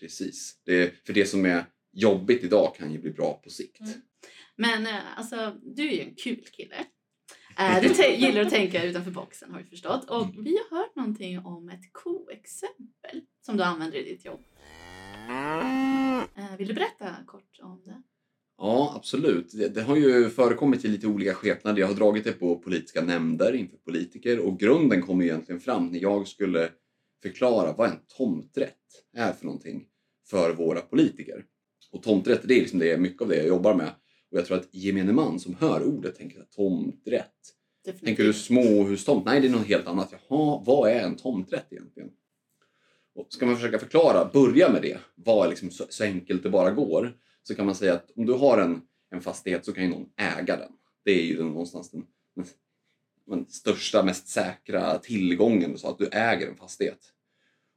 Precis. 0.00 0.60
Det, 0.64 1.06
för 1.06 1.12
det 1.12 1.26
som 1.26 1.44
är 1.46 1.64
jobbigt 1.92 2.44
idag 2.44 2.74
kan 2.76 2.92
ju 2.92 2.98
bli 2.98 3.10
bra 3.10 3.40
på 3.44 3.50
sikt. 3.50 3.80
Mm. 3.80 3.92
Men 4.56 4.86
eh, 4.86 5.18
alltså, 5.18 5.56
du 5.62 5.88
är 5.88 5.92
ju 5.92 6.00
en 6.00 6.14
kul 6.14 6.44
kille. 6.52 6.86
Eh, 7.58 7.80
Du 7.82 8.14
gillar 8.14 8.40
att 8.40 8.50
tänka 8.50 8.84
utanför 8.84 9.10
boxen 9.10 9.50
har 9.52 9.58
vi 9.60 9.64
förstått. 9.66 10.10
Och 10.10 10.24
Mm. 10.24 10.44
vi 10.44 10.58
har 10.70 10.78
hört 10.78 10.96
någonting 10.96 11.38
om 11.38 11.68
ett 11.68 11.92
koexempel 11.92 13.20
som 13.46 13.56
du 13.56 13.62
använder 13.62 13.98
i 13.98 14.02
ditt 14.02 14.24
jobb. 14.24 14.44
Eh, 16.36 16.56
Vill 16.58 16.68
du 16.68 16.74
berätta 16.74 17.16
kort 17.26 17.58
om 17.62 17.82
det? 17.84 18.02
Ja, 18.58 18.92
absolut. 18.96 19.52
Det, 19.52 19.68
det 19.68 19.82
har 19.82 19.96
ju 19.96 20.30
förekommit 20.30 20.84
i 20.84 20.88
lite 20.88 21.06
olika 21.06 21.34
skepnader. 21.34 21.80
Jag 21.80 21.86
har 21.86 21.94
dragit 21.94 22.24
det 22.24 22.32
på 22.32 22.58
politiska 22.58 23.02
nämnder 23.02 23.52
inför 23.52 23.76
politiker 23.76 24.38
och 24.38 24.58
grunden 24.58 25.02
kom 25.02 25.22
egentligen 25.22 25.60
fram 25.60 25.86
när 25.86 25.98
jag 25.98 26.28
skulle 26.28 26.70
förklara 27.22 27.72
vad 27.72 27.90
en 27.90 27.98
tomträtt 28.16 28.76
är 29.16 29.32
för 29.32 29.44
någonting 29.44 29.86
för 30.30 30.54
våra 30.54 30.80
politiker. 30.80 31.44
Och 31.92 32.02
tomträtt, 32.02 32.40
det 32.44 32.54
är 32.54 32.60
liksom 32.60 32.78
det, 32.78 32.98
mycket 32.98 33.22
av 33.22 33.28
det 33.28 33.36
jag 33.36 33.46
jobbar 33.46 33.74
med. 33.74 33.90
Och 34.30 34.38
jag 34.38 34.46
tror 34.46 34.56
att 34.56 34.74
gemene 34.74 35.12
man 35.12 35.40
som 35.40 35.54
hör 35.54 35.82
ordet 35.82 36.14
tänker 36.14 36.40
att 36.40 36.50
tomträtt. 36.50 37.30
Definitivt. 37.84 38.06
Tänker 38.06 38.24
du 38.24 38.32
småhustomt? 38.32 39.24
Nej, 39.24 39.40
det 39.40 39.46
är 39.46 39.52
något 39.52 39.66
helt 39.66 39.86
annat. 39.86 40.14
Jaha, 40.28 40.62
vad 40.66 40.90
är 40.90 41.00
en 41.00 41.16
tomträtt 41.16 41.66
egentligen? 41.70 42.10
Och 43.14 43.26
ska 43.30 43.46
man 43.46 43.56
försöka 43.56 43.78
förklara, 43.78 44.30
börja 44.32 44.72
med 44.72 44.82
det, 44.82 44.98
vad 45.14 45.46
är 45.46 45.50
liksom 45.50 45.70
så, 45.70 45.84
så 45.88 46.04
enkelt 46.04 46.42
det 46.42 46.50
bara 46.50 46.70
går, 46.70 47.16
så 47.42 47.54
kan 47.54 47.66
man 47.66 47.74
säga 47.74 47.94
att 47.94 48.10
om 48.16 48.26
du 48.26 48.32
har 48.32 48.58
en, 48.58 48.82
en 49.10 49.20
fastighet 49.20 49.64
så 49.64 49.72
kan 49.72 49.84
ju 49.84 49.90
någon 49.90 50.08
äga 50.16 50.56
den. 50.56 50.72
Det 51.04 51.10
är 51.10 51.24
ju 51.24 51.36
den, 51.36 51.46
någonstans 51.46 51.90
den, 51.90 52.06
den, 52.36 52.46
den 53.26 53.46
största, 53.46 54.02
mest 54.02 54.28
säkra 54.28 54.98
tillgången, 54.98 55.78
så 55.78 55.88
att 55.88 55.98
du 55.98 56.06
äger 56.06 56.48
en 56.48 56.56
fastighet. 56.56 57.12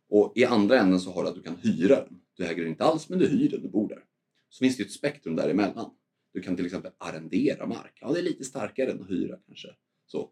Och 0.10 0.34
i 0.36 0.45
andra 0.45 0.79
änden 0.79 1.00
så 1.00 1.12
har 1.12 1.24
du 1.24 1.29
att 1.29 1.36
du 1.36 1.41
kan 1.41 1.55
hyra 1.55 1.95
den. 1.95 2.22
Du 2.38 2.45
äger 2.45 2.62
den 2.62 2.72
inte 2.72 2.84
alls, 2.84 3.10
men 3.10 3.19
du 3.19 3.27
hyr 3.27 3.50
den, 3.50 3.62
du 3.62 3.69
bor 3.69 3.89
där. 3.89 4.03
Så 4.50 4.60
finns 4.60 4.77
det 4.77 4.84
ju 4.84 4.88
ett 4.88 4.93
spektrum 4.93 5.36
däremellan. 5.36 5.91
Du 6.34 6.41
kan 6.41 6.55
till 6.55 6.65
exempel 6.65 6.91
arrendera 6.98 7.65
mark. 7.65 7.98
Ja, 8.01 8.12
det 8.12 8.19
är 8.19 8.24
lite 8.24 8.43
starkare 8.43 8.91
än 8.91 9.01
att 9.01 9.10
hyra 9.10 9.38
kanske. 9.45 9.67
Så. 10.05 10.29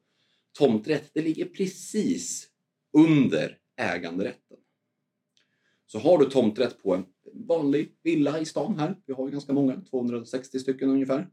Tomträtt, 0.58 1.12
det 1.14 1.22
ligger 1.22 1.46
precis 1.46 2.50
under 2.98 3.58
äganderätten. 3.78 4.58
Så 5.86 6.00
har 6.00 6.18
du 6.18 6.26
tomträtt 6.26 6.84
på 6.84 6.96
en 6.96 7.06
vanlig 7.34 7.96
villa 8.04 8.40
i 8.40 8.46
stan 8.46 8.80
här, 8.80 8.96
vi 9.06 9.14
har 9.14 9.26
ju 9.26 9.32
ganska 9.32 9.54
många, 9.54 9.82
260 9.90 10.60
stycken 10.60 10.90
ungefär. 10.90 11.30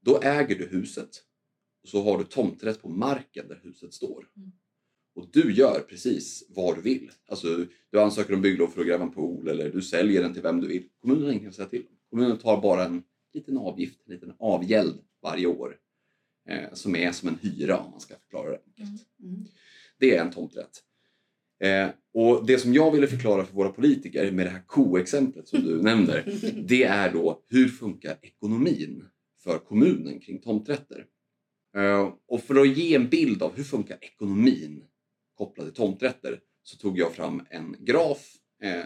Då 0.00 0.20
äger 0.22 0.58
du 0.58 0.66
huset 0.66 1.08
och 1.82 1.88
så 1.88 2.02
har 2.02 2.18
du 2.18 2.24
tomträtt 2.24 2.82
på 2.82 2.88
marken 2.88 3.48
där 3.48 3.60
huset 3.62 3.94
står. 3.94 4.28
Mm. 4.36 4.52
Och 5.14 5.28
du 5.32 5.54
gör 5.54 5.80
precis 5.88 6.46
vad 6.48 6.76
du 6.76 6.80
vill. 6.80 7.10
Alltså, 7.28 7.66
du 7.90 8.00
ansöker 8.00 8.34
om 8.34 8.42
bygglov 8.42 8.68
för 8.68 8.80
att 8.80 8.86
gräva 8.86 9.04
en 9.04 9.10
pool 9.10 9.48
eller 9.48 9.70
du 9.70 9.82
säljer 9.82 10.22
den 10.22 10.32
till 10.32 10.42
vem 10.42 10.60
du 10.60 10.68
vill. 10.68 10.88
Kommunen 11.00 11.22
har 11.22 11.30
ingenting 11.30 11.48
att 11.48 11.54
säga 11.54 11.68
till 11.68 11.86
om. 11.90 11.96
Kommunen 12.10 12.38
tar 12.38 12.60
bara 12.60 12.84
en 12.84 13.02
liten 13.32 13.58
avgift, 13.58 14.00
en 14.06 14.14
liten 14.14 14.32
avgäld 14.38 14.98
varje 15.22 15.46
år. 15.46 15.76
Eh, 16.48 16.72
som 16.72 16.96
är 16.96 17.12
som 17.12 17.28
en 17.28 17.38
hyra 17.42 17.78
om 17.78 17.90
man 17.90 18.00
ska 18.00 18.14
förklara 18.14 18.50
det 18.50 18.60
enkelt. 18.66 19.06
Mm. 19.22 19.46
Det 19.98 20.16
är 20.16 20.24
en 20.24 20.30
tomträtt. 20.30 20.82
Eh, 21.60 21.88
och 22.14 22.46
det 22.46 22.58
som 22.58 22.74
jag 22.74 22.90
ville 22.90 23.06
förklara 23.06 23.44
för 23.44 23.54
våra 23.54 23.68
politiker 23.68 24.32
med 24.32 24.46
det 24.46 24.50
här 24.50 24.62
koexemplet 24.66 25.48
som 25.48 25.60
du 25.62 25.82
nämner, 25.82 26.24
det 26.68 26.84
är 26.84 27.12
då 27.12 27.42
hur 27.48 27.68
funkar 27.68 28.16
ekonomin 28.22 29.04
för 29.42 29.58
kommunen 29.58 30.20
kring 30.20 30.40
tomträtter? 30.40 31.04
Eh, 31.76 32.12
och 32.28 32.42
för 32.42 32.60
att 32.60 32.68
ge 32.78 32.94
en 32.94 33.08
bild 33.08 33.42
av 33.42 33.56
hur 33.56 33.64
funkar 33.64 33.98
ekonomin 34.00 34.84
kopplad 35.34 35.66
till 35.66 35.74
tomträtter 35.76 36.40
så 36.62 36.76
tog 36.76 36.98
jag 36.98 37.12
fram 37.14 37.42
en 37.50 37.76
graf 37.78 38.34
eh, 38.62 38.84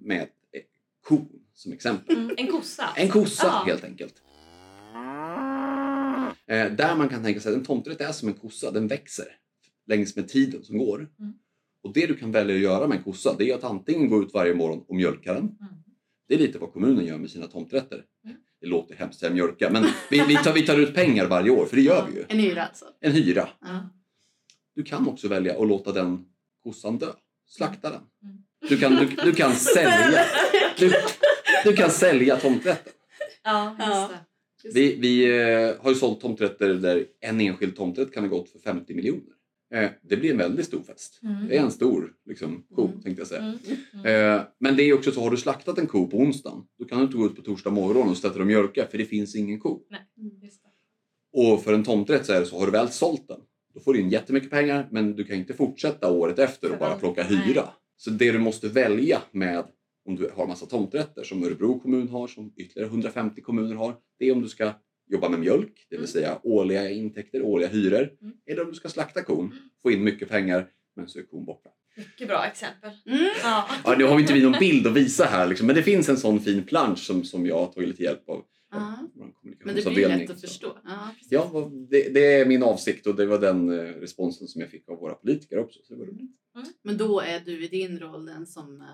med 0.00 0.20
eh, 0.22 0.62
kon 1.04 1.28
som 1.54 1.72
exempel. 1.72 2.16
Mm, 2.16 2.34
en 2.36 2.46
kossa. 2.46 2.88
En 2.96 3.08
kossa 3.08 3.46
Ja. 3.46 3.64
helt 3.66 3.84
enkelt. 3.84 4.14
Eh, 6.46 6.72
där 6.72 6.96
man 6.96 7.08
kan 7.08 7.22
tänka 7.22 7.40
sig 7.40 7.52
att 7.52 7.58
en 7.58 7.64
tomträtt 7.64 8.00
är 8.00 8.12
som 8.12 8.28
en 8.28 8.34
kossa, 8.34 8.70
den 8.70 8.88
växer 8.88 9.26
längs 9.86 10.16
med 10.16 10.28
tiden 10.28 10.64
som 10.64 10.78
går. 10.78 10.96
Mm. 11.18 11.32
Och 11.82 11.92
det 11.92 12.06
du 12.06 12.16
kan 12.16 12.32
välja 12.32 12.56
att 12.56 12.62
göra 12.62 12.86
med 12.86 12.98
en 12.98 13.04
kossa 13.04 13.34
det 13.38 13.50
är 13.50 13.54
att 13.54 13.64
antingen 13.64 14.10
gå 14.10 14.22
ut 14.22 14.34
varje 14.34 14.54
morgon 14.54 14.84
och 14.88 14.96
mjölka 14.96 15.34
den. 15.34 15.42
Mm. 15.42 15.74
Det 16.28 16.34
är 16.34 16.38
lite 16.38 16.58
vad 16.58 16.72
kommunen 16.72 17.06
gör 17.06 17.18
med 17.18 17.30
sina 17.30 17.46
tomträtter. 17.46 18.04
Mm. 18.24 18.36
Det 18.60 18.66
låter 18.66 18.94
hemskt 18.94 19.22
att 19.22 19.32
mjölka 19.32 19.70
men 19.70 19.86
vi, 20.10 20.20
vi, 20.28 20.36
tar, 20.36 20.52
vi 20.52 20.66
tar 20.66 20.78
ut 20.78 20.94
pengar 20.94 21.26
varje 21.26 21.50
år 21.50 21.66
för 21.66 21.76
det 21.76 21.82
gör 21.82 22.06
vi 22.06 22.16
ju. 22.18 22.24
En 22.28 22.38
hyra 22.38 22.66
alltså. 22.66 22.84
En 23.00 23.12
hyra. 23.12 23.48
Du 24.74 24.82
kan 24.82 25.08
också 25.08 25.28
välja 25.28 25.60
att 25.60 25.68
låta 25.68 25.92
den 25.92 26.24
kossan 26.62 26.98
dö. 26.98 27.12
Slakta 27.46 27.90
den. 27.90 28.00
Mm. 28.22 28.38
Du 28.68 28.76
kan, 28.76 28.96
du, 28.96 29.06
du 29.24 29.32
kan 29.32 29.52
sälja. 29.74 30.24
Du, 30.78 30.92
du 31.64 31.76
kan 31.76 31.90
sälja 31.90 32.36
tomträtten. 32.36 32.92
Ja, 33.44 33.76
just 33.78 34.10
det. 34.10 34.18
Just 34.64 34.76
Vi, 34.76 34.96
vi 34.96 35.40
eh, 35.40 35.82
har 35.82 35.90
ju 35.90 35.94
sålt 35.96 36.20
tomträtter 36.20 36.74
där 36.74 37.06
en 37.20 37.40
enskild 37.40 37.76
tomträtt 37.76 38.12
kan 38.12 38.24
ha 38.24 38.30
gått 38.30 38.50
för 38.50 38.58
50 38.58 38.94
miljoner. 38.94 39.34
Eh, 39.74 39.90
det 40.02 40.16
blir 40.16 40.30
en 40.30 40.38
väldigt 40.38 40.66
stor 40.66 40.82
fest. 40.82 41.20
Mm. 41.22 41.48
Det 41.48 41.56
är 41.56 41.62
en 41.62 41.70
stor 41.70 42.12
liksom, 42.26 42.64
ko, 42.74 42.86
Mm. 42.86 43.02
tänkte 43.02 43.20
jag 43.20 43.28
säga. 43.28 43.42
Mm. 43.42 43.58
Mm. 44.04 44.36
Eh, 44.36 44.42
men 44.60 44.76
det 44.76 44.82
är 44.82 44.94
också 44.94 45.12
så, 45.12 45.20
har 45.22 45.30
du 45.30 45.36
slaktat 45.36 45.78
en 45.78 45.86
ko 45.86 46.06
på 46.06 46.16
onsdagen, 46.16 46.62
då 46.78 46.84
kan 46.84 46.98
du 46.98 47.04
inte 47.04 47.16
gå 47.16 47.26
ut 47.26 47.36
på 47.36 47.42
torsdag 47.42 47.70
morgon 47.70 48.08
och 48.08 48.16
sätta 48.16 48.32
dig 48.34 48.40
och 48.40 48.46
mjölka 48.46 48.86
för 48.90 48.98
det 48.98 49.04
finns 49.04 49.36
ingen 49.36 49.60
ko. 49.60 49.80
Mm. 50.18 50.30
Just 50.42 50.62
det. 50.62 50.68
Och 51.52 51.62
för 51.62 51.72
en 51.74 51.84
tomträtt 51.84 52.26
så 52.26 52.32
är 52.32 52.40
det 52.40 52.46
så, 52.46 52.58
har 52.58 52.66
du 52.66 52.72
väl 52.72 52.88
sålt 52.88 53.28
den, 53.28 53.40
då 53.74 53.80
får 53.80 53.92
du 53.92 54.00
in 54.00 54.10
jättemycket 54.10 54.50
pengar 54.50 54.88
men 54.90 55.16
du 55.16 55.24
kan 55.24 55.36
inte 55.36 55.54
fortsätta 55.54 56.12
året 56.12 56.38
efter 56.38 56.72
och 56.72 56.78
bara 56.78 56.98
plocka 56.98 57.22
hyra. 57.22 57.40
nej. 57.54 57.64
Så 57.96 58.10
det 58.10 58.32
du 58.32 58.38
måste 58.38 58.68
välja 58.68 59.22
med 59.32 59.64
om 60.04 60.16
du 60.16 60.30
har 60.34 60.46
massa 60.46 60.66
tomträtter 60.66 61.22
som 61.24 61.44
Örebro 61.44 61.80
kommun 61.80 62.08
har, 62.08 62.26
som 62.26 62.52
ytterligare 62.56 62.88
150 62.88 63.40
kommuner 63.42 63.74
har, 63.74 63.96
det 64.18 64.28
är 64.28 64.32
om 64.32 64.42
du 64.42 64.48
ska 64.48 64.72
jobba 65.10 65.28
med 65.28 65.40
mjölk, 65.40 65.86
det 65.88 65.96
vill 65.96 65.98
Mm. 65.98 66.08
säga 66.08 66.38
årliga 66.42 66.90
intäkter, 66.90 67.42
årliga 67.42 67.68
hyror. 67.68 68.10
Mm. 68.22 68.34
Eller 68.46 68.62
om 68.62 68.68
du 68.68 68.74
ska 68.74 68.88
slakta 68.88 69.22
kon, 69.22 69.54
få 69.82 69.90
in 69.90 70.04
mycket 70.04 70.28
pengar 70.28 70.66
men 70.96 71.08
så 71.08 71.18
är 71.18 71.22
kon 71.22 71.44
borta. 71.44 71.70
Mycket 71.96 72.28
bra 72.28 72.46
exempel. 72.46 72.90
Mm. 73.06 73.24
Ja. 73.42 73.68
Ja, 73.84 73.94
nu 73.98 74.04
har 74.04 74.16
vi 74.16 74.22
inte 74.22 74.32
vi 74.34 74.42
någon 74.42 74.58
bild 74.58 74.86
att 74.86 74.92
visa 74.96 75.24
här 75.24 75.46
liksom, 75.46 75.66
men 75.66 75.76
det 75.76 75.82
finns 75.82 76.08
en 76.08 76.16
sån 76.16 76.40
fin 76.40 76.62
plansch 76.64 76.98
som, 76.98 77.24
som 77.24 77.46
jag 77.46 77.58
har 77.58 77.66
tagit 77.66 77.88
lite 77.88 78.02
hjälp 78.02 78.28
av. 78.28 78.44
Ja. 78.72 79.08
vår 79.14 79.32
Men 79.64 79.74
det 79.74 79.84
blir 79.90 80.08
lätt 80.08 80.30
att 80.30 80.40
förstå. 80.40 80.78
Ja, 80.84 81.08
precis. 81.14 81.32
Ja, 81.32 81.70
det, 81.90 82.14
det 82.14 82.34
är 82.40 82.46
min 82.46 82.62
avsikt 82.62 83.06
och 83.06 83.14
det 83.14 83.26
var 83.26 83.38
den 83.38 83.70
eh, 83.78 83.82
responsen 83.84 84.48
som 84.48 84.60
jag 84.60 84.70
fick 84.70 84.88
av 84.88 84.98
våra 84.98 85.14
politiker 85.14 85.58
också. 85.58 85.80
Så 85.82 85.94
det 85.94 85.98
var 86.00 86.06
roligt. 86.06 86.30
Men 86.82 86.96
då 86.96 87.20
är 87.20 87.40
du 87.40 87.64
i 87.64 87.68
din 87.68 87.98
roll 87.98 88.26
den 88.26 88.46
som 88.46 88.80
eh, 88.80 88.86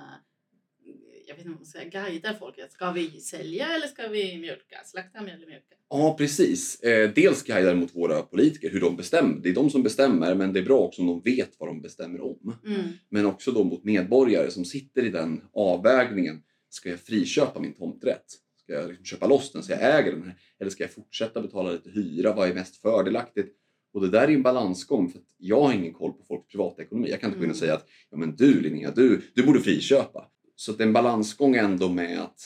jag 1.26 1.34
vet 1.34 1.38
inte 1.38 1.48
vad 1.48 1.58
man 1.58 1.66
ska 1.66 1.78
säga, 1.78 1.90
guidar 1.90 2.34
folket. 2.34 2.72
Ska 2.72 2.90
vi 2.92 3.10
sälja 3.20 3.66
eller 3.74 3.86
ska 3.86 4.08
vi 4.08 4.38
mjölka? 4.38 4.76
Slakta 4.84 5.18
eller 5.18 5.46
mjölka? 5.46 5.74
Ja, 5.90 6.14
precis. 6.18 6.80
Eh, 6.80 7.10
dels 7.14 7.42
guidar 7.42 7.74
mot 7.74 7.94
våra 7.96 8.22
politiker 8.22 8.70
hur 8.70 8.80
de 8.80 8.96
bestämmer. 8.96 9.40
Det 9.42 9.48
är 9.48 9.54
de 9.54 9.70
som 9.70 9.82
bestämmer, 9.82 10.34
men 10.34 10.52
det 10.52 10.60
är 10.60 10.64
bra 10.64 10.78
också 10.78 11.02
om 11.02 11.06
de 11.08 11.22
vet 11.22 11.50
vad 11.58 11.68
de 11.68 11.82
bestämmer 11.82 12.20
om. 12.20 12.56
Mm. 12.66 12.80
Men 13.10 13.26
också 13.26 13.52
då 13.52 13.64
mot 13.64 13.84
medborgare 13.84 14.50
som 14.50 14.64
sitter 14.64 15.04
i 15.04 15.10
den 15.10 15.40
avvägningen. 15.52 16.42
Ska 16.68 16.90
jag 16.90 17.00
friköpa 17.00 17.60
min 17.60 17.74
tomträtt? 17.74 18.24
Ska 18.62 18.72
jag 18.72 18.88
liksom 18.88 19.04
köpa 19.04 19.26
loss 19.26 19.52
den 19.52 19.62
så 19.62 19.72
jag 19.72 19.98
äger 19.98 20.12
den? 20.12 20.22
här? 20.22 20.34
Eller 20.60 20.70
ska 20.70 20.84
jag 20.84 20.90
fortsätta 20.92 21.42
betala 21.42 21.72
lite 21.72 21.90
hyra? 21.90 22.32
Vad 22.34 22.48
är 22.48 22.54
mest 22.54 22.76
fördelaktigt? 22.76 23.52
Och 23.92 24.00
det 24.02 24.08
där 24.08 24.28
är 24.28 24.32
en 24.32 24.42
balansgång 24.42 25.10
för 25.10 25.18
att 25.18 25.24
jag 25.38 25.60
har 25.60 25.72
ingen 25.72 25.92
koll 25.92 26.12
på 26.12 26.24
folks 26.24 26.48
privatekonomi. 26.48 27.10
Jag 27.10 27.20
kan 27.20 27.28
inte 27.30 27.38
gå 27.38 27.44
in 27.44 27.50
och 27.50 27.56
Mm. 27.56 27.60
säga 27.60 27.74
att 27.74 27.86
ja, 28.10 28.16
men 28.16 28.36
du 28.36 28.60
Linnea, 28.60 28.90
du, 28.90 29.22
du 29.34 29.42
borde 29.46 29.60
friköpa. 29.60 30.30
Så 30.56 30.72
det 30.72 30.84
är 30.84 30.86
en 30.86 30.92
balansgång 30.92 31.56
ändå 31.56 31.88
med 31.88 32.20
att 32.20 32.40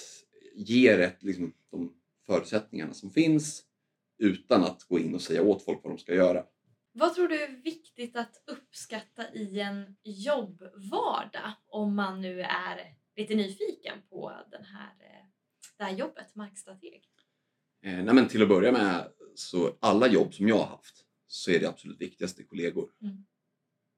ge 0.55 0.99
rätt, 0.99 1.23
liksom, 1.23 1.53
de 1.71 1.95
förutsättningarna 2.27 2.95
som 2.95 3.11
finns 3.11 3.65
utan 4.19 4.65
att 4.65 4.83
gå 4.83 4.99
in 4.99 5.15
och 5.15 5.23
säga 5.23 5.43
åt 5.43 5.65
folk 5.65 5.81
vad 5.85 5.93
de 5.93 5.99
ska 5.99 6.15
göra. 6.15 6.45
Vad 6.93 7.15
tror 7.15 7.29
du 7.29 7.43
är 7.43 7.63
viktigt 7.63 8.17
att 8.17 8.43
uppskatta 8.47 9.35
i 9.35 9.61
en 9.61 9.97
jobbvardag 10.03 11.53
om 11.67 11.95
man 11.95 12.21
nu 12.21 12.41
är 12.41 12.95
lite 13.17 13.35
nyfiken 13.35 13.99
på 14.11 14.33
den 14.51 14.65
här, 14.65 14.95
det 15.79 15.85
här 15.85 15.97
jobbet, 15.97 16.35
markstrateg? 16.35 17.03
Eh, 17.83 18.05
nej 18.05 18.15
men 18.15 18.29
till 18.29 18.43
att 18.43 18.49
börja 18.49 18.73
med, 18.73 19.13
så 19.35 19.77
alla 19.81 20.09
jobb 20.09 20.35
som 20.35 20.49
jag 20.49 20.57
har 20.57 20.67
haft 20.67 21.07
så 21.27 21.51
är 21.51 21.61
det 21.61 21.69
absolut 21.69 22.01
viktigaste 22.01 22.45
kollegor. 22.45 22.91
Mm. 23.03 23.27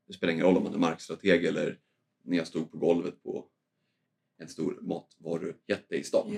Det 0.07 0.12
spelar 0.12 0.33
ingen 0.33 0.47
roll 0.47 0.57
om 0.57 0.64
man 0.64 0.75
är 0.75 0.78
markstrateg 0.78 1.45
eller 1.45 1.78
när 2.25 2.37
jag 2.37 2.47
stod 2.47 2.71
på 2.71 2.78
golvet 2.78 3.23
på 3.23 3.49
stor 4.52 4.78
matvarujätte 4.82 5.94
i 5.97 6.04
stan. 6.04 6.30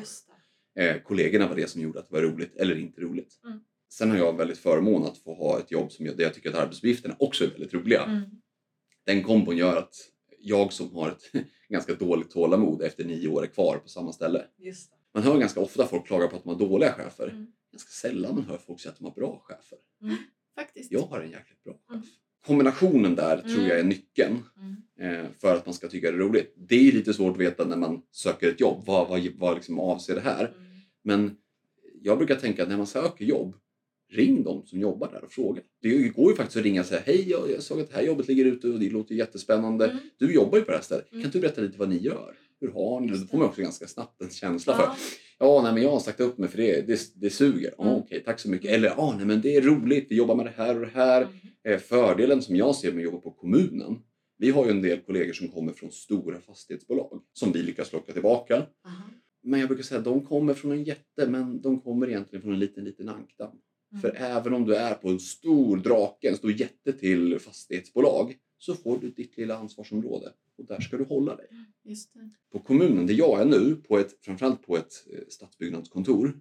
Eh, 0.79 1.03
kollegorna 1.03 1.49
var 1.49 1.57
det 1.57 1.71
som 1.71 1.81
gjorde 1.83 1.99
att 1.99 2.09
det 2.09 2.15
var 2.15 2.23
roligt 2.23 2.57
eller 2.57 2.79
inte 2.79 3.01
roligt. 3.01 3.41
Mm. 3.45 3.59
Sen 3.93 4.11
har 4.11 4.17
jag 4.19 4.37
väldigt 4.37 4.59
förmån 4.59 5.05
att 5.05 5.19
få 5.19 5.35
ha 5.35 5.59
ett 5.59 5.71
jobb 5.71 5.93
som 5.93 6.07
jag, 6.07 6.17
där 6.17 6.25
jag 6.25 6.35
tycker 6.35 6.49
att 6.51 6.55
arbetsuppgifterna 6.55 7.17
också 7.19 7.45
är 7.45 7.49
väldigt 7.49 7.75
roliga. 7.75 8.03
Mm. 8.05 8.23
Den 9.07 9.23
kombon 9.23 9.57
gör 9.57 9.77
att 9.77 9.95
jag 10.39 10.73
som 10.73 10.95
har 10.95 11.09
ett 11.11 11.23
ganska 11.69 11.95
dåligt 11.95 12.31
tålamod 12.31 12.83
efter 12.83 13.05
nio 13.05 13.29
år 13.29 13.43
är 13.43 13.47
kvar 13.47 13.79
på 13.79 13.89
samma 13.89 14.13
ställe. 14.13 14.45
Man 15.15 15.23
hör 15.23 15.39
ganska 15.39 15.61
ofta 15.61 15.87
folk 15.87 16.07
klaga 16.07 16.27
på 16.29 16.37
att 16.37 16.43
de 16.43 16.49
har 16.49 16.59
dåliga 16.59 16.93
chefer. 16.93 17.29
Mm. 17.29 17.47
Ganska 17.73 17.91
sällan 17.91 18.35
man 18.35 18.45
hör 18.45 18.59
folk 18.59 18.81
säga 18.81 18.93
att 18.93 18.99
de 18.99 19.05
har 19.05 19.15
bra 19.15 19.39
chefer. 19.45 19.79
Faktiskt. 20.55 20.93
Jag 20.93 21.01
har 21.03 21.21
en 21.21 21.31
jäkligt 21.31 21.65
bra 21.65 21.73
chef. 21.73 21.91
Mm. 21.91 22.03
Kombinationen 22.47 23.15
där 23.15 23.37
tror 23.39 23.55
Mm. 23.55 23.67
jag 23.67 23.79
är 23.79 23.85
nyckeln 23.85 24.43
Mm. 24.57 24.77
För 25.41 25.57
att 25.57 25.67
man 25.67 25.75
ska 25.75 25.89
tycka 25.89 26.11
det 26.11 26.17
är 26.17 26.21
roligt. 26.21 26.55
Det 26.57 26.75
är 26.75 26.83
ju 26.83 26.93
lite 26.93 27.15
svårt 27.15 27.35
att 27.35 27.41
veta 27.41 27.65
när 27.65 27.77
man 27.77 28.03
söker 28.11 28.49
ett 28.51 28.61
jobb. 28.61 28.83
Vad, 28.87 29.09
vad, 29.09 29.29
vad 29.39 29.55
liksom 29.55 29.79
avser 29.79 30.15
det 30.15 30.21
här? 30.21 30.45
Mm. 30.45 30.55
Men 31.05 31.37
jag 32.03 32.19
brukar 32.19 32.35
tänka 32.35 32.63
att 32.63 32.69
när 32.69 32.77
man 32.77 32.87
söker 32.87 33.25
jobb, 33.25 33.55
ring 34.13 34.43
de 34.43 34.67
som 34.67 34.81
jobbar 34.81 35.11
där 35.13 35.25
och 35.25 35.33
fråga. 35.33 35.63
Det 35.83 36.09
går 36.09 36.31
ju 36.31 36.37
faktiskt 36.37 36.57
att 36.57 36.63
ringa 36.63 36.81
och 36.81 36.87
säga 36.87 37.01
hej, 37.07 37.31
jag 37.31 37.51
jag 37.51 37.63
såg 37.63 37.81
att 37.81 37.91
det 37.91 37.97
här 37.97 38.03
jobbet 38.03 38.29
ligger 38.29 38.45
ute 38.45 38.69
och 38.69 38.81
det 38.81 38.91
låter 38.91 39.15
jättespännande. 39.15 39.85
Mm. 39.85 39.99
Du 40.19 40.35
jobbar 40.35 40.59
ju 40.59 40.65
på 40.65 40.71
det 40.71 40.77
här 40.77 40.85
stället. 40.85 41.13
Mm. 41.13 41.23
Kan 41.23 41.31
du 41.31 41.41
berätta 41.41 41.61
lite 41.61 41.79
vad 41.79 41.89
ni 41.89 41.99
gör? 41.99 42.35
Hur 42.61 42.71
har 42.73 43.01
ni 43.01 43.09
det? 43.09 43.19
Då 43.19 43.27
får 43.27 43.39
man 43.39 43.47
också 43.47 43.63
ganska 43.63 43.87
snabbt 43.87 44.23
en 44.23 44.31
känsla 44.31 44.77
för 44.77 44.83
Ja. 44.83 44.97
Ja, 45.39 45.61
nej, 45.63 45.73
men 45.75 45.83
jag 45.83 45.91
har 45.91 46.01
sagt 46.01 46.21
upp 46.21 46.39
mig 46.39 46.49
för 46.49 46.59
det. 46.59 46.87
Det, 46.87 47.01
det 47.15 47.31
suger. 47.31 47.75
Ja, 47.79 47.85
Mm. 47.85 47.97
Okej, 47.97 48.23
tack 48.25 48.41
så 48.41 48.51
mycket. 48.51 48.71
Eller 48.71 48.89
ja, 48.89 49.15
nej, 49.17 49.27
men 49.27 49.41
det 49.41 49.57
är 49.57 49.63
roligt. 49.63 50.07
Vi 50.11 50.17
jobbar 50.17 50.35
med 50.35 50.47
det 50.47 50.53
här 50.57 50.75
och 50.75 50.81
det 50.81 50.91
här. 50.95 51.23
Mm. 51.23 51.35
Eh, 51.69 51.79
Fördelen 51.79 52.43
som 52.43 52.57
jag 52.57 52.77
ser 52.77 52.93
med 52.93 52.99
att 52.99 53.05
jobba 53.05 53.19
på 53.19 53.31
kommunen. 53.31 53.99
Vi 54.45 54.51
har 54.51 54.65
ju 54.65 54.71
en 54.71 54.83
del 54.83 55.01
kollegor 55.01 55.33
som 55.33 55.49
kommer 55.49 55.73
från 55.73 55.91
stora 55.91 56.41
fastighetsbolag 56.41 57.23
som 57.33 57.53
vi 57.53 57.63
lyckas 57.63 57.93
locka 57.93 58.13
tillbaka. 58.13 58.57
Aha. 58.57 59.11
Men 59.43 59.61
jag 59.61 59.69
brukar 59.69 59.85
säga 59.85 59.99
att 59.99 60.05
de 60.05 60.27
kommer 60.27 60.55
från 60.55 60.73
en 60.73 60.85
jätte, 60.85 61.27
men 61.27 61.61
de 61.61 61.81
kommer 61.81 62.09
egentligen 62.09 62.43
från 62.43 62.53
en 62.53 62.59
liten, 62.59 62.85
liten 62.85 63.09
ankdamm. 63.09 63.51
Mm. 63.93 64.01
För 64.01 64.15
även 64.17 64.55
om 64.55 64.65
du 64.65 64.77
är 64.77 64.95
på 64.95 65.09
en 65.09 65.21
stor 65.21 65.77
drake, 65.77 66.29
en 66.29 66.37
stor 66.37 66.53
jätte 66.53 66.93
till 66.93 67.39
fastighetsbolag, 67.39 68.37
så 68.59 68.75
får 68.75 68.99
du 68.99 69.11
ditt 69.11 69.37
lilla 69.37 69.57
ansvarsområde 69.57 70.33
och 70.59 70.67
där 70.67 70.81
ska 70.81 70.97
du 70.97 71.05
hålla 71.05 71.37
dig. 71.37 71.47
Det. 71.83 72.31
På 72.53 72.59
kommunen 72.59 73.07
där 73.07 73.15
jag 73.15 73.41
är 73.41 73.45
nu, 73.45 73.77
på 73.77 73.99
ett, 73.99 74.25
framförallt 74.25 74.67
på 74.67 74.77
ett 74.77 74.93
eh, 75.13 75.21
stadsbyggnadskontor, 75.29 76.41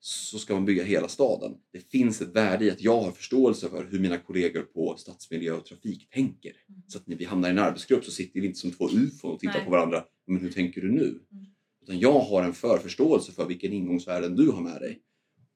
så 0.00 0.38
ska 0.38 0.54
man 0.54 0.64
bygga 0.64 0.84
hela 0.84 1.08
staden. 1.08 1.54
Det 1.72 1.90
finns 1.90 2.20
ett 2.20 2.36
värde 2.36 2.64
i 2.64 2.70
att 2.70 2.80
jag 2.80 3.00
har 3.00 3.12
förståelse 3.12 3.68
för 3.68 3.86
hur 3.90 3.98
mina 3.98 4.18
kollegor 4.18 4.62
på 4.62 4.94
stadsmiljö 4.98 5.52
och 5.52 5.64
trafik 5.64 6.10
tänker. 6.10 6.52
Mm. 6.68 6.82
Så 6.86 6.98
att 6.98 7.06
när 7.06 7.16
vi 7.16 7.24
hamnar 7.24 7.48
i 7.48 7.52
en 7.52 7.58
arbetsgrupp 7.58 8.04
så 8.04 8.10
sitter 8.10 8.40
vi 8.40 8.46
inte 8.46 8.58
som 8.58 8.70
två 8.70 8.88
ufon 8.88 9.32
och 9.32 9.40
tittar 9.40 9.54
Nej. 9.54 9.64
på 9.64 9.70
varandra. 9.70 10.04
Men 10.26 10.40
hur 10.40 10.50
tänker 10.50 10.80
du 10.80 10.92
nu? 10.92 11.06
Mm. 11.32 11.46
Utan 11.82 11.98
jag 11.98 12.20
har 12.20 12.42
en 12.42 12.52
förförståelse 12.52 13.32
för 13.32 13.46
vilken 13.46 13.72
ingångsvärden 13.72 14.36
du 14.36 14.50
har 14.50 14.60
med 14.60 14.80
dig. 14.80 15.02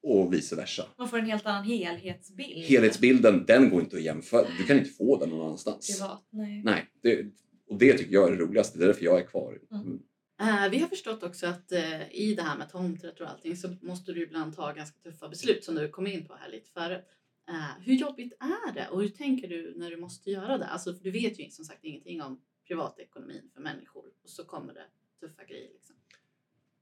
Och 0.02 0.34
vice 0.34 0.56
versa. 0.56 0.86
Man 0.98 1.08
får 1.08 1.18
en 1.18 1.26
helt 1.26 1.46
annan 1.46 1.64
helhetsbild. 1.64 2.64
Helhetsbilden, 2.64 3.44
den 3.46 3.70
går 3.70 3.80
inte 3.80 3.96
att 3.96 4.02
jämföra. 4.02 4.46
Du 4.58 4.64
kan 4.64 4.78
inte 4.78 4.90
få 4.90 5.18
den 5.18 5.28
någon 5.30 5.46
annanstans. 5.46 5.98
Privat, 5.98 6.28
nej. 6.30 6.62
Nej, 6.64 6.86
det, 7.02 7.26
och 7.68 7.78
det 7.78 7.98
tycker 7.98 8.14
jag 8.14 8.28
är 8.28 8.36
det 8.36 8.42
roligaste. 8.42 8.78
Det 8.78 8.84
är 8.84 8.86
därför 8.86 9.04
jag 9.04 9.20
är 9.20 9.26
kvar. 9.26 9.58
Mm. 9.72 9.98
Eh, 10.40 10.70
vi 10.70 10.78
har 10.78 10.88
förstått 10.88 11.22
också 11.22 11.46
att 11.46 11.72
eh, 11.72 12.14
i 12.14 12.34
det 12.34 12.42
här 12.42 12.58
med 12.58 12.70
tomträtt 12.70 13.20
och 13.20 13.30
allting 13.30 13.56
så 13.56 13.76
måste 13.82 14.12
du 14.12 14.22
ibland 14.22 14.56
ta 14.56 14.72
ganska 14.72 14.98
tuffa 15.00 15.28
beslut 15.28 15.64
som 15.64 15.74
du 15.74 15.88
kom 15.88 16.06
in 16.06 16.26
på 16.26 16.34
här 16.34 16.50
lite 16.50 16.70
förut. 16.70 17.04
Eh, 17.48 17.84
hur 17.84 17.94
jobbigt 17.94 18.32
är 18.40 18.74
det 18.74 18.88
och 18.88 19.02
hur 19.02 19.08
tänker 19.08 19.48
du 19.48 19.74
när 19.76 19.90
du 19.90 19.96
måste 19.96 20.30
göra 20.30 20.58
det? 20.58 20.66
Alltså, 20.66 20.94
för 20.94 21.04
du 21.04 21.10
vet 21.10 21.40
ju 21.40 21.50
som 21.50 21.64
sagt 21.64 21.84
ingenting 21.84 22.22
om 22.22 22.40
privatekonomin 22.66 23.50
för 23.54 23.60
människor 23.60 24.04
och 24.22 24.30
så 24.30 24.44
kommer 24.44 24.74
det 24.74 24.84
tuffa 25.20 25.44
grejer. 25.44 25.70
Liksom. 25.72 25.96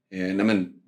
Eh, 0.09 0.35
nej 0.35 0.45
men, 0.45 0.81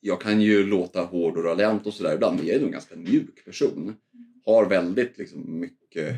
jag 0.00 0.20
kan 0.20 0.40
ju 0.40 0.66
låta 0.66 1.02
hård 1.04 1.36
och 1.36 1.44
raljant 1.44 1.86
och 1.86 1.94
sådär 1.94 2.14
ibland, 2.14 2.36
men 2.36 2.46
jag 2.46 2.56
är 2.56 2.60
nog 2.60 2.68
en 2.68 2.72
ganska 2.72 2.96
mjuk 2.96 3.44
person. 3.44 3.96
Har 4.44 4.66
väldigt 4.68 5.18
liksom, 5.18 5.60
mycket 5.60 6.16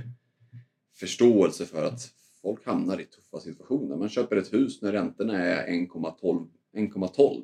förståelse 0.94 1.66
för 1.66 1.84
att 1.84 2.12
folk 2.46 2.66
hamnar 2.66 3.00
i 3.00 3.04
tuffa 3.04 3.40
situationer. 3.40 3.96
Man 3.96 4.08
köper 4.08 4.36
ett 4.36 4.52
hus 4.52 4.82
när 4.82 4.92
räntorna 4.92 5.38
är 5.38 5.66
1,12 5.72 6.46
1,12 6.76 7.42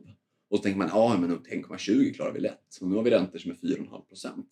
och 0.51 0.57
så 0.57 0.63
tänker 0.63 0.79
man 0.79 0.89
ja 0.93 1.17
men 1.21 1.39
1,20 1.39 2.13
klarar 2.15 2.33
vi 2.33 2.41
lätt. 2.41 2.79
Och 2.81 2.89
nu 2.89 2.97
har 2.97 3.03
vi 3.03 3.11
räntor 3.11 3.39
som 3.39 3.51
är 3.51 3.55
4,5 3.55 4.01
procent. 4.09 4.49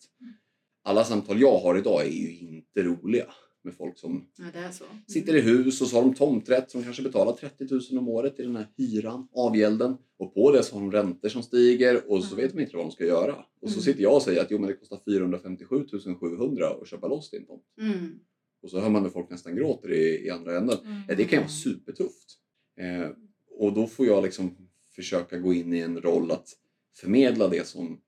Alla 0.83 1.03
samtal 1.03 1.41
jag 1.41 1.57
har 1.59 1.77
idag 1.77 2.01
är 2.05 2.09
ju 2.11 2.37
inte 2.39 2.83
roliga 2.83 3.25
med 3.63 3.73
folk 3.73 3.97
som 3.97 4.27
Ja. 4.37 4.43
Mm. 4.43 4.71
sitter 5.07 5.35
i 5.35 5.41
hus 5.41 5.81
och 5.81 5.87
så 5.87 5.95
har 5.95 6.03
de 6.03 6.13
tomträtt 6.13 6.71
som 6.71 6.83
kanske 6.83 7.03
betalar 7.03 7.31
30 7.33 7.67
000 7.71 7.81
om 7.99 8.07
året 8.07 8.39
i 8.39 8.43
den 8.43 8.55
här 8.55 8.67
hyran, 8.77 9.27
avgälden. 9.35 9.97
Och 10.19 10.33
på 10.33 10.51
det 10.51 10.63
så 10.63 10.75
har 10.75 10.81
de 10.81 10.91
räntor 10.91 11.29
som 11.29 11.43
stiger 11.43 12.11
och 12.11 12.23
så 12.23 12.33
Mm. 12.35 12.45
vet 12.45 12.55
de 12.55 12.61
inte 12.61 12.75
vad 12.77 12.85
de 12.85 12.91
ska 12.91 13.05
göra. 13.05 13.35
Och 13.61 13.69
så 13.69 13.75
Mm. 13.75 13.81
sitter 13.83 14.03
jag 14.03 14.15
och 14.15 14.21
säger 14.21 14.41
att 14.41 14.51
jo 14.51 14.57
men 14.59 14.67
det 14.69 14.75
kostar 14.75 14.99
457 15.05 15.85
700 16.19 16.67
att 16.81 16.87
köpa 16.87 17.07
loss 17.07 17.29
din 17.29 17.45
tomt. 17.45 17.63
Mm. 17.81 18.19
Och 18.61 18.69
så 18.69 18.79
hör 18.79 18.89
man 18.89 19.03
hur 19.03 19.09
folk 19.09 19.29
nästan 19.29 19.55
gråter 19.55 19.91
i, 19.91 20.25
i 20.25 20.29
andra 20.29 20.57
änden. 20.57 20.77
Ja, 21.07 21.15
det 21.15 21.25
kan 21.25 21.39
vara 21.39 21.49
supertufft. 21.49 22.37
Eh, 22.77 23.09
och 23.57 23.73
då 23.73 23.87
får 23.87 24.05
jag 24.05 24.23
liksom 24.23 24.57
försöka 24.95 25.37
gå 25.39 25.53
in 25.53 25.73
i 25.73 25.79
en 25.79 26.01
roll 26.01 26.31
att 26.31 26.47
förmedla 26.95 27.47
det 27.47 27.67
som 27.67 28.01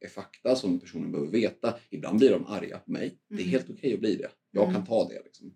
är 0.00 0.08
fakta 0.08 0.56
som 0.56 0.80
personen 0.80 1.12
behöver 1.12 1.30
veta. 1.32 1.74
Ibland 1.90 2.18
blir 2.18 2.30
de 2.30 2.46
arga 2.46 2.78
på 2.78 2.90
mig. 2.90 3.18
Det 3.28 3.34
är 3.34 3.38
Mm. 3.38 3.50
helt 3.50 3.70
okej 3.70 3.94
att 3.94 4.00
bli 4.00 4.16
det. 4.16 4.28
Jag 4.50 4.62
Mm. 4.62 4.74
kan 4.74 4.86
ta 4.86 5.08
det. 5.08 5.22
Liksom. 5.24 5.54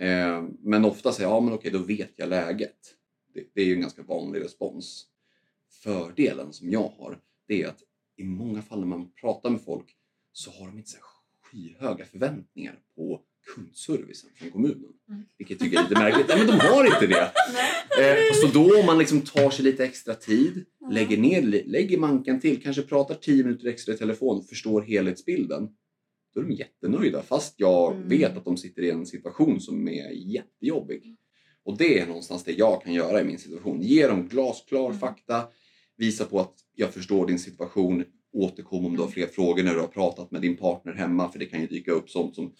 Eh, 0.00 0.44
men 0.60 0.84
ofta 0.84 1.12
säger 1.12 1.28
jag, 1.30 1.36
ja 1.36 1.40
men 1.40 1.54
okej, 1.54 1.70
då 1.70 1.78
vet 1.78 2.12
jag 2.16 2.28
läget. 2.28 2.94
Det, 3.34 3.44
det 3.54 3.60
är 3.62 3.66
ju 3.66 3.74
en 3.74 3.80
ganska 3.80 4.02
vanlig 4.02 4.40
respons. 4.40 5.06
Fördelen 5.68 6.52
som 6.52 6.70
jag 6.70 6.88
har, 6.98 7.20
det 7.48 7.62
är 7.62 7.68
att 7.68 7.82
i 8.16 8.24
många 8.24 8.62
fall 8.62 8.80
när 8.80 8.86
man 8.86 9.10
pratar 9.12 9.50
med 9.50 9.60
folk 9.60 9.96
så 10.32 10.50
har 10.50 10.66
de 10.66 10.78
inte 10.78 10.90
så 10.90 10.98
skyhöga 11.42 12.04
förväntningar 12.04 12.78
på 12.96 13.20
kundservicen 13.54 14.30
från 14.36 14.50
kommunen. 14.50 14.92
Mm. 15.08 15.22
Vilket 15.38 15.60
jag 15.60 15.60
tycker 15.60 15.78
är 15.78 15.82
lite 15.82 15.94
märkligt. 16.00 16.28
Nej, 16.28 16.38
men 16.38 16.46
de 16.46 16.60
har 16.66 16.84
inte 16.84 17.06
det. 17.06 17.32
Eh, 18.00 18.16
så 18.42 18.46
då 18.46 18.80
om 18.80 18.86
man 18.86 18.98
liksom 18.98 19.20
tar 19.20 19.50
sig 19.50 19.64
lite 19.64 19.84
extra 19.84 20.14
tid, 20.14 20.64
lägger 20.90 21.16
ner, 21.16 21.42
lägger 21.66 21.98
manken 21.98 22.40
till, 22.40 22.62
kanske 22.62 22.82
pratar 22.82 23.14
10 23.14 23.44
minuter 23.44 23.68
extra 23.68 23.94
i 23.94 23.96
telefon, 23.96 24.44
förstår 24.44 24.82
helhetsbilden. 24.82 25.68
Då 26.34 26.40
är 26.40 26.44
de 26.44 26.52
jättenöjda 26.52 27.22
fast 27.22 27.54
jag 27.56 27.94
Mm. 27.96 28.08
vet 28.08 28.36
att 28.36 28.44
de 28.44 28.56
sitter 28.56 28.82
i 28.82 28.90
en 28.90 29.06
situation 29.06 29.60
som 29.60 29.88
är 29.88 30.10
jättejobbig. 30.10 31.16
Och 31.64 31.76
det 31.78 31.98
är 31.98 32.06
någonstans 32.06 32.44
det 32.44 32.52
jag 32.52 32.82
kan 32.82 32.92
göra 32.94 33.20
i 33.20 33.24
min 33.24 33.38
situation. 33.38 33.82
Ge 33.82 34.06
dem 34.06 34.28
glasklar 34.28 34.86
Mm. 34.86 34.98
fakta, 34.98 35.42
visa 35.96 36.24
på 36.24 36.40
att 36.40 36.54
jag 36.74 36.94
förstår 36.94 37.26
din 37.26 37.38
situation, 37.38 38.04
återkom 38.32 38.86
om 38.86 38.96
du 38.96 39.02
har 39.02 39.08
fler 39.08 39.26
frågor 39.26 39.62
när 39.62 39.74
du 39.74 39.80
har 39.80 39.86
pratat 39.88 40.30
med 40.30 40.42
din 40.42 40.56
partner 40.56 40.92
hemma 40.92 41.32
för 41.32 41.38
det 41.38 41.46
kan 41.46 41.60
ju 41.60 41.66
dyka 41.66 41.92
upp 41.92 42.10
sånt 42.10 42.34
som 42.34 42.52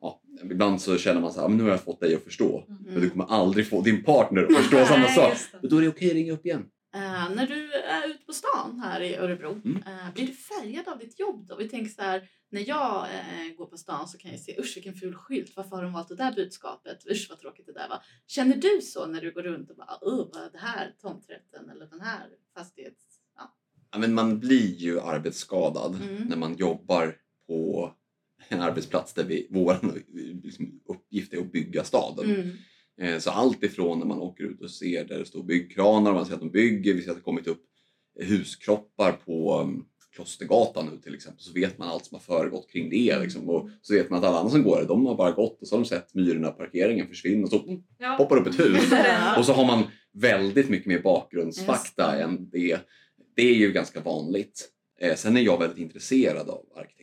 Ja, 0.00 0.22
ibland 0.44 0.80
så 0.82 0.98
känner 0.98 1.20
man 1.20 1.32
så 1.32 1.38
här, 1.40 1.46
"Ah, 1.46 1.48
men 1.48 1.58
nu 1.58 1.64
har 1.64 1.70
jag 1.70 1.82
fått 1.84 2.00
dig 2.00 2.14
att 2.14 2.24
förstå. 2.24 2.64
Men 2.86 3.00
du 3.00 3.10
kommer 3.10 3.24
aldrig 3.24 3.68
få 3.68 3.82
din 3.82 4.04
partner 4.04 4.42
att 4.42 4.56
förstå 4.56 4.84
samma 4.84 5.00
Nej, 5.06 5.14
sak. 5.14 5.32
Men 5.60 5.70
då 5.70 5.76
är 5.76 5.82
det 5.82 5.88
okej 5.88 6.08
att 6.08 6.14
ringa 6.14 6.32
upp 6.32 6.46
igen. 6.46 6.66
Eh, 6.94 7.30
när 7.36 7.46
du 7.46 7.72
är 7.72 8.08
ute 8.10 8.24
på 8.24 8.32
stan 8.32 8.80
här 8.84 9.00
i 9.00 9.16
Örebro, 9.16 9.50
Mm. 9.64 9.76
eh, 9.76 10.14
blir 10.14 10.26
du 10.26 10.32
färgad 10.32 10.88
av 10.88 10.98
ditt 10.98 11.20
jobb 11.20 11.46
då? 11.48 11.56
Vi 11.56 11.68
tänker 11.68 11.90
så 11.90 12.02
här, 12.02 12.28
när 12.50 12.68
jag 12.68 13.04
eh, 13.04 13.54
går 13.56 13.66
på 13.66 13.76
stan 13.76 14.08
så 14.08 14.18
kan 14.18 14.30
jag 14.30 14.40
se 14.40 14.60
usch 14.60 14.72
vilken 14.76 14.94
ful 14.94 15.14
skylt, 15.14 15.52
varför 15.56 15.76
har 15.76 15.82
de 15.82 15.92
valt 15.92 16.08
det 16.08 16.14
där 16.16 16.32
budskapet? 16.32 17.06
Usch 17.10 17.26
vad 17.30 17.38
tråkigt 17.38 17.66
det 17.66 17.72
där 17.72 17.88
var. 17.88 17.98
Känner 18.26 18.56
du 18.56 18.80
så 18.82 19.06
när 19.06 19.20
du 19.20 19.32
går 19.32 19.42
runt 19.42 19.70
och 19.70 19.76
bara, 19.76 19.98
oh, 20.00 20.28
vad 20.32 20.42
är 20.42 20.50
det 20.52 20.58
här 20.58 20.94
tomträtten 21.02 21.70
eller 21.70 21.86
den 21.86 22.00
här 22.00 22.26
fastighets... 22.56 23.04
Ja. 23.36 23.54
Ja, 23.92 23.98
men 23.98 24.14
man 24.14 24.38
blir 24.40 24.74
ju 24.76 25.00
arbetsskadad 25.00 25.94
Mm. 26.02 26.22
när 26.28 26.36
man 26.36 26.56
jobbar 26.56 27.16
på 27.46 27.92
en 28.48 28.60
arbetsplats 28.60 29.14
där 29.14 29.24
vi, 29.24 29.46
vår 29.50 29.76
liksom, 30.44 30.80
uppgift 30.88 31.32
är 31.34 31.38
att 31.38 31.52
bygga 31.52 31.84
staden. 31.84 32.30
Mm. 32.30 32.50
Eh, 33.00 33.18
Så 33.18 33.30
allt 33.30 33.62
ifrån 33.62 33.98
när 33.98 34.06
man 34.06 34.18
åker 34.18 34.44
ut 34.44 34.60
och 34.62 34.70
ser 34.70 35.04
där 35.04 35.18
det 35.18 35.24
står 35.24 35.42
byggkranar, 35.42 36.12
man 36.12 36.26
ser 36.26 36.34
att 36.34 36.40
de 36.40 36.50
bygger, 36.50 36.94
vi 36.94 37.02
ser 37.02 37.10
att 37.10 37.16
det 37.16 37.22
kommit 37.22 37.46
upp 37.46 37.64
huskroppar 38.20 39.12
på 39.12 39.60
um, 39.60 39.84
Klostergatan 40.14 40.86
nu 40.92 40.98
till 41.02 41.14
exempel, 41.14 41.42
så 41.42 41.52
vet 41.52 41.78
man 41.78 41.88
allt 41.88 42.04
som 42.06 42.14
har 42.14 42.20
föregått 42.36 42.70
kring 42.70 42.90
det. 42.90 43.18
Liksom. 43.18 43.48
Och 43.48 43.70
så 43.82 43.94
vet 43.94 44.10
man 44.10 44.18
att 44.18 44.24
alla 44.24 44.38
andra 44.38 44.50
som 44.50 44.62
går 44.62 44.76
där, 44.80 44.86
de 44.88 45.06
har 45.06 45.14
bara 45.16 45.30
gått 45.32 45.62
och 45.62 45.68
så 45.68 45.76
har 45.76 45.82
de 45.82 45.88
sett 45.88 46.14
myrorna, 46.14 46.50
parkeringen 46.50 47.08
försvinna 47.08 47.44
och 47.44 47.50
så 47.50 47.62
mm, 47.68 47.82
Ja. 47.98 48.14
poppar 48.18 48.36
upp 48.36 48.46
ett 48.46 48.60
hus. 48.60 48.92
Och 49.38 49.44
så 49.44 49.52
har 49.52 49.64
man 49.66 49.82
väldigt 50.12 50.68
mycket 50.68 50.86
mer 50.86 50.98
bakgrundsfakta 50.98 52.20
än 52.22 52.50
det. 52.50 52.78
Det 53.36 53.42
är 53.42 53.54
ju 53.54 53.72
ganska 53.72 54.00
vanligt. 54.00 54.68
Eh, 55.00 55.14
sen 55.14 55.36
är 55.36 55.40
jag 55.40 55.58
väldigt 55.58 55.78
intresserad 55.78 56.48
av 56.48 56.64
arkitektur 56.76 56.97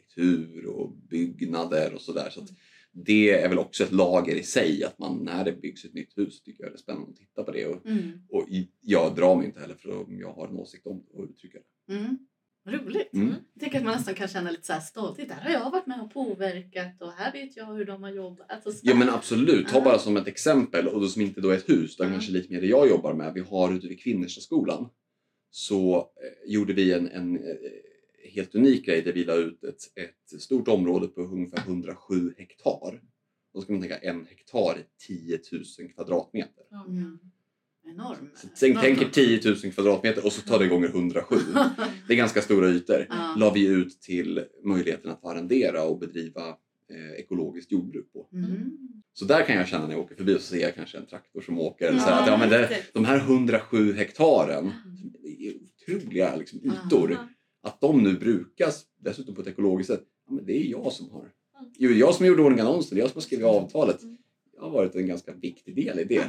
och 0.68 0.92
byggnader 1.10 1.94
och 1.94 2.02
sådär. 2.02 2.30
Så 2.30 2.42
att 2.42 2.50
det 2.92 3.30
är 3.30 3.50
väl 3.50 3.60
också 3.60 3.84
ett 3.84 3.92
lager 3.92 4.36
i 4.36 4.44
sig 4.44 4.84
att 4.84 5.00
man 5.00 5.18
när 5.26 5.46
det 5.46 5.52
byggs 5.62 5.86
ett 5.86 5.94
nytt 5.94 6.18
hus 6.18 6.42
tycker 6.42 6.64
jag 6.64 6.72
det 6.74 6.76
är 6.76 6.80
spännande 6.80 7.10
att 7.10 7.16
titta 7.18 7.44
på 7.44 7.52
det. 7.52 7.66
Och, 7.66 7.86
Mm. 7.86 8.12
och 8.30 8.48
jag 8.82 9.16
drar 9.16 9.36
mig 9.36 9.46
inte 9.46 9.60
heller 9.60 9.76
för 9.76 10.04
om 10.04 10.20
jag 10.20 10.34
har 10.34 10.48
en 10.48 10.56
åsikt 10.56 10.88
om 10.88 11.04
det 11.12 11.18
och 11.18 11.30
uttrycker 11.30 11.60
det. 11.88 11.94
Mm. 11.94 12.18
Roligt. 12.68 13.14
Mm. 13.14 13.28
Jag 13.54 13.60
tänker 13.60 13.78
att 13.78 13.84
man 13.86 13.94
nästan 13.96 14.14
kan 14.16 14.28
känna 14.28 14.52
lite 14.52 14.64
så 14.66 14.74
här 14.74 14.80
stolthet. 14.80 15.30
Där 15.30 15.36
har 15.36 15.50
jag 15.50 15.72
varit 15.72 15.88
med 15.88 16.02
och 16.02 16.14
påverkat 16.14 17.02
och 17.02 17.12
här 17.12 17.32
vet 17.32 17.58
jag 17.58 17.74
hur 17.76 17.86
de 17.86 18.04
har 18.04 18.12
jobbat. 18.12 18.52
Alltså, 18.52 18.72
så 18.72 18.80
Ja 18.84 18.92
där. 18.94 19.00
men 19.00 19.10
absolut, 19.10 19.68
ta 19.68 19.82
bara 19.82 20.00
som 20.00 20.18
ett 20.18 20.28
exempel 20.28 20.88
och 20.88 21.02
då 21.02 21.08
som 21.08 21.22
inte 21.22 21.42
då 21.42 21.50
är 21.50 21.58
ett 21.58 21.70
hus, 21.70 21.94
utan 21.96 22.08
Ja. 22.08 22.14
kanske 22.14 22.32
lite 22.32 22.54
mer 22.54 22.62
det 22.62 22.68
jag 22.68 22.90
jobbar 22.90 23.14
med. 23.14 23.34
Vi 23.34 23.40
har 23.42 23.74
ute 23.74 23.88
vid 23.88 24.00
Kvinnerstaskolan 24.00 24.90
så 25.50 25.96
eh, 25.98 26.52
gjorde 26.52 26.74
vi 26.74 26.94
en, 26.94 27.08
en 27.08 27.36
eh, 27.38 27.56
helt 28.34 28.56
unik 28.56 28.86
grej 28.86 29.02
där 29.02 29.14
vi 29.14 29.24
la 29.24 29.36
ut 29.36 29.64
ett, 29.64 29.82
ett 29.96 30.42
stort 30.42 30.68
område 30.68 31.08
på 31.08 31.22
ungefär 31.22 31.60
107 31.60 32.34
hektar. 32.38 33.02
Då 33.54 33.62
ska 33.62 33.74
man 33.74 33.82
tänka 33.82 33.98
en 33.98 34.26
hektar 34.26 34.76
är 34.76 34.86
10 35.08 35.40
000 35.52 35.90
kvadratmeter. 35.96 36.64
Mm. 36.88 37.20
Enorm. 37.88 38.30
Så 38.36 38.48
tänk, 38.60 38.72
enorm. 38.72 38.84
tänk 38.84 39.02
er 39.02 39.40
10 39.40 39.42
000 39.64 39.74
kvadratmeter 39.74 40.26
och 40.26 40.34
så 40.34 40.42
tar 40.42 40.60
det 40.60 40.68
gånger 40.68 40.88
107. 40.88 41.36
Det 42.08 42.14
är 42.14 42.18
ganska 42.18 42.42
stora 42.42 42.70
ytor. 42.70 43.08
Ja. 43.10 43.36
La 43.38 43.52
vi 43.54 43.68
ut 43.68 44.02
till 44.02 44.46
möjligheten 44.64 45.12
att 45.12 45.22
få 45.22 45.30
arrendera 45.30 45.84
och 45.84 46.00
bedriva 46.00 46.48
eh, 46.90 47.20
ekologiskt 47.20 47.72
jordbruk 47.72 48.14
på. 48.14 48.30
Mm. 48.34 48.78
Så 49.14 49.26
där 49.26 49.46
kan 49.46 49.56
jag 49.56 49.68
känna 49.68 49.88
när 49.88 49.94
jag 49.94 50.04
åker 50.04 50.16
förbi 50.16 50.36
och 50.36 50.42
så 50.42 50.48
ser 50.48 50.62
jag 50.62 50.76
kanske 50.76 50.98
en 50.98 51.06
traktor 51.06 51.42
som 51.42 51.60
åker. 51.60 51.88
Eller 51.88 52.00
så 52.00 52.10
Ja, 52.10 52.14
här, 52.14 52.22
att, 52.22 52.28
ja, 52.28 52.38
men 52.38 52.50
det, 52.50 52.84
de 52.94 53.06
här 53.06 53.18
107 53.18 53.94
hektaren, 53.94 54.72
det 55.24 55.48
är 55.48 55.54
otroliga 55.56 56.36
liksom, 56.36 56.60
ytor. 56.60 57.18
Att 57.66 57.82
de 57.82 58.04
nu 58.04 58.14
brukas, 58.18 58.86
dessutom 59.00 59.36
på 59.36 59.42
ett 59.42 59.48
ekologiskt 59.48 59.92
sätt, 59.94 60.04
ja, 60.28 60.34
men 60.34 60.46
det 60.46 60.54
är 60.54 60.64
jag 60.72 60.92
som 60.94 61.10
har. 61.12 61.20
Mm. 61.22 61.72
Jo, 61.78 61.92
jag 61.92 62.16
som 62.16 62.26
gjorde 62.26 62.42
ordning 62.42 62.60
annonsen, 62.60 62.96
det 62.96 63.00
är 63.00 63.04
jag 63.04 63.10
som 63.12 63.18
har 63.18 63.22
skrivit 63.24 63.46
avtalet. 63.46 64.02
Mm. 64.04 64.18
Jag 64.56 64.62
har 64.62 64.70
varit 64.70 64.96
en 64.96 65.08
ganska 65.08 65.32
viktig 65.34 65.76
del 65.76 66.00
i 66.00 66.04
det. 66.04 66.28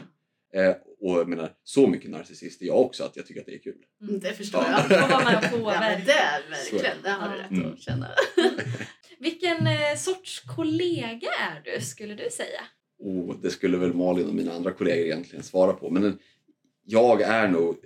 Eh, 0.60 0.74
och 1.00 1.18
jag 1.18 1.28
menar, 1.28 1.52
så 1.64 1.86
mycket 1.86 2.10
narcissist 2.10 2.62
är 2.62 2.66
jag 2.66 2.80
också 2.80 3.04
att 3.04 3.16
jag 3.16 3.26
tycker 3.26 3.40
att 3.40 3.46
det 3.46 3.54
är 3.54 3.58
kul. 3.58 3.76
Mm, 4.02 4.20
Det 4.20 4.32
förstår 4.32 4.62
Ja. 4.68 4.86
jag. 4.90 5.00
Då 5.00 5.06
var 5.14 5.24
man 5.24 5.36
och 5.62 5.72
Ja, 5.72 5.80
men 5.80 6.04
det 6.06 6.12
är 6.12 6.50
verkligen, 6.50 6.96
det 7.02 7.10
har 7.10 7.32
du 7.32 7.42
rätt 7.42 7.50
Mm. 7.50 7.72
att 7.72 7.80
känna. 7.80 8.08
Vilken 9.18 9.66
eh, 9.66 9.96
sorts 9.98 10.40
kollega 10.56 11.28
är 11.28 11.62
du, 11.74 11.80
skulle 11.80 12.14
du 12.14 12.30
säga? 12.30 12.60
Och 12.98 13.36
det 13.42 13.50
skulle 13.50 13.76
väl 13.76 13.94
Malin 13.94 14.28
och 14.28 14.34
mina 14.34 14.52
andra 14.52 14.72
kollegor 14.72 15.06
egentligen 15.06 15.42
svara 15.44 15.72
på. 15.72 15.90
Men 15.90 16.04
en- 16.04 16.18
jag 16.84 17.22
är 17.22 17.48
nog, 17.48 17.68
eh, 17.70 17.80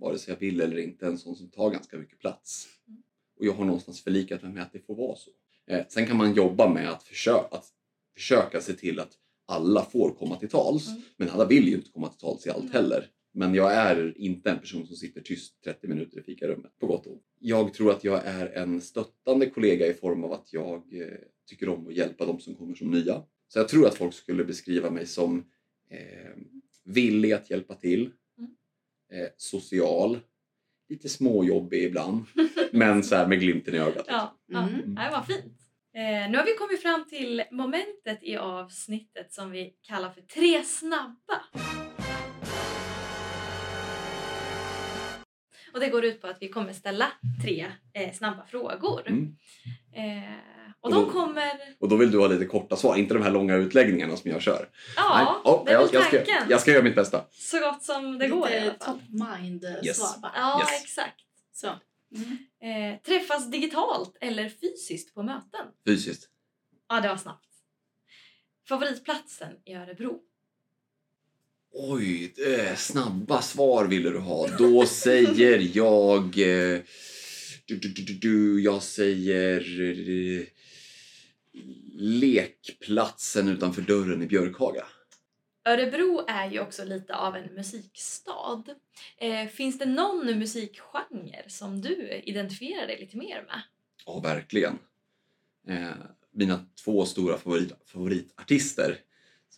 vare 0.00 0.18
sig 0.18 0.32
jag 0.34 0.40
vill 0.40 0.60
eller 0.60 0.76
inte, 0.78 1.06
en 1.06 1.18
sån 1.18 1.36
som 1.36 1.48
tar 1.50 1.70
ganska 1.70 1.96
mycket 1.98 2.18
plats. 2.18 2.68
Och 3.38 3.46
jag 3.46 3.52
har 3.52 3.64
någonstans 3.64 4.02
förlikat 4.04 4.42
mig 4.42 4.52
med 4.52 4.62
att 4.62 4.72
det 4.72 4.86
får 4.86 4.94
vara 4.94 5.16
så. 5.16 5.30
Eh, 5.66 5.84
sen 5.88 6.06
kan 6.06 6.16
man 6.16 6.34
jobba 6.34 6.68
med 6.68 6.90
att, 6.90 7.02
försö- 7.02 7.48
att 7.50 7.64
försöka 8.14 8.60
se 8.60 8.72
till 8.72 9.00
att 9.00 9.12
alla 9.46 9.84
får 9.84 10.10
komma 10.14 10.36
till 10.36 10.48
tals. 10.48 10.88
Mm. 10.88 11.02
Men 11.16 11.28
alla 11.30 11.46
vill 11.46 11.68
ju 11.68 11.74
inte 11.74 11.90
komma 11.90 12.08
till 12.08 12.18
tals 12.20 12.46
i 12.46 12.50
allt 12.50 12.60
Mm. 12.62 12.72
heller. 12.72 13.06
Men 13.32 13.54
jag 13.54 13.72
är 13.72 14.14
inte 14.18 14.50
en 14.50 14.58
person 14.58 14.86
som 14.86 14.96
sitter 14.96 15.20
tyst 15.20 15.62
30 15.64 15.88
minuter 15.88 16.18
i 16.18 16.22
fikarummet, 16.22 16.78
på 16.78 16.86
gott 16.86 17.06
och 17.06 17.12
ont. 17.12 17.22
Jag 17.38 17.74
tror 17.74 17.90
att 17.90 18.04
jag 18.04 18.24
är 18.26 18.46
en 18.46 18.80
stöttande 18.80 19.50
kollega 19.50 19.86
i 19.86 19.94
form 19.94 20.24
av 20.24 20.32
att 20.32 20.52
jag 20.52 20.94
eh, 20.94 21.06
tycker 21.48 21.68
om 21.68 21.86
att 21.86 21.94
hjälpa 21.94 22.26
de 22.26 22.40
som 22.40 22.54
kommer 22.54 22.74
som 22.74 22.90
nya. 22.90 23.22
Så 23.48 23.58
jag 23.58 23.68
tror 23.68 23.86
att 23.86 23.94
folk 23.94 24.14
skulle 24.14 24.44
beskriva 24.44 24.90
mig 24.90 25.06
som 25.06 25.38
eh, 25.90 26.30
villig 26.84 27.32
att 27.32 27.50
hjälpa 27.50 27.74
till. 27.74 28.10
Eh, 29.12 29.28
social, 29.36 30.18
lite 30.88 31.08
småjobbig 31.08 31.84
ibland, 31.84 32.24
men 32.72 33.02
så 33.02 33.16
här 33.16 33.26
med 33.26 33.40
glimten 33.40 33.74
i 33.74 33.78
ögat. 33.78 34.04
Ja, 34.08 34.38
ja. 34.46 34.58
Mm. 34.58 34.94
det 34.94 35.10
var 35.10 35.22
fint. 35.22 35.56
Eh, 35.94 36.30
nu 36.30 36.38
har 36.38 36.44
vi 36.44 36.54
kommit 36.54 36.82
fram 36.82 37.04
till 37.08 37.42
momentet 37.50 38.18
i 38.22 38.36
avsnittet 38.36 39.32
som 39.32 39.50
vi 39.50 39.74
kallar 39.82 40.10
för 40.10 40.20
tre 40.20 40.62
snabba. 40.62 41.40
Och 45.72 45.80
det 45.80 45.88
går 45.88 46.04
ut 46.04 46.20
på 46.20 46.26
att 46.26 46.36
vi 46.40 46.48
kommer 46.48 46.72
ställa 46.72 47.12
tre 47.44 47.66
eh, 47.92 48.12
snabba 48.14 48.44
frågor. 48.46 49.02
Mm. 49.08 49.36
Eh, 49.96 50.32
och 50.80 50.84
Och 50.90 50.94
de 50.94 51.04
då- 51.04 51.10
kommer... 51.10 51.52
Och 51.78 51.88
då 51.88 51.96
vill 51.96 52.10
du 52.10 52.18
ha 52.18 52.26
lite 52.26 52.46
korta 52.46 52.76
svar, 52.76 52.96
inte 52.96 53.14
de 53.14 53.22
här 53.22 53.30
långa 53.30 53.54
utläggningarna 53.56 54.16
som 54.16 54.30
jag 54.30 54.42
kör. 54.42 54.68
Ja, 54.96 55.14
Nej. 55.16 55.26
Ja, 55.44 55.62
det 55.66 55.72
är 55.72 55.74
jag, 55.74 55.88
jag, 55.94 56.04
ska, 56.06 56.24
jag 56.48 56.60
ska 56.60 56.70
göra 56.72 56.82
mitt 56.82 56.94
bästa. 56.94 57.24
Så 57.30 57.60
gott 57.60 57.82
som 57.82 58.18
det 58.18 58.28
går 58.28 58.48
i 58.50 58.56
alla 58.58 58.64
Lite 58.72 58.84
fall. 58.84 58.94
top 58.94 59.02
mind 59.38 59.64
eh, 59.64 59.86
Yes. 59.86 59.96
svar 59.98 60.20
bara. 60.22 60.32
Ja, 60.36 60.60
Yes. 60.60 60.82
exakt. 60.82 61.20
Så. 61.52 61.68
Mm. 62.16 62.94
Eh, 62.94 63.00
träffas 63.00 63.50
digitalt 63.50 64.16
eller 64.20 64.48
fysiskt 64.48 65.14
på 65.14 65.22
möten? 65.22 65.66
Fysiskt. 65.86 66.28
Ja, 66.88 67.00
det 67.00 67.08
var 67.08 67.16
snabbt. 67.16 67.46
Favoritplatsen 68.68 69.52
i 69.64 69.74
Örebro? 69.74 70.18
Oj, 71.72 72.32
eh, 72.46 72.76
snabba 72.76 73.42
svar 73.42 73.84
ville 73.84 74.10
du 74.10 74.18
ha. 74.18 74.48
Då 74.58 74.86
säger 74.86 75.70
jag... 75.76 76.24
Eh, 76.24 76.80
du, 77.66 77.76
du, 77.76 77.88
du, 77.88 78.14
du, 78.14 78.62
jag 78.62 78.82
säger... 78.82 79.80
Eh, 79.80 80.44
lekplatsen 82.00 83.48
utanför 83.48 83.82
dörren 83.82 84.22
i 84.22 84.26
Björkhaga. 84.26 84.84
Örebro 85.64 86.24
är 86.28 86.50
ju 86.50 86.60
också 86.60 86.84
lite 86.84 87.14
av 87.14 87.36
en 87.36 87.54
musikstad. 87.54 88.64
Eh, 89.18 89.48
finns 89.48 89.78
det 89.78 89.86
någon 89.86 90.38
musikgenre 90.38 91.44
som 91.48 91.80
du 91.80 92.22
identifierar 92.24 92.86
dig 92.86 93.00
lite 93.00 93.16
mer 93.16 93.44
med? 93.46 93.62
Ja, 94.06 94.20
verkligen. 94.20 94.78
Eh, 95.68 95.90
mina 96.30 96.66
två 96.84 97.04
stora 97.04 97.38
favorit, 97.38 97.72
favoritartister 97.86 98.98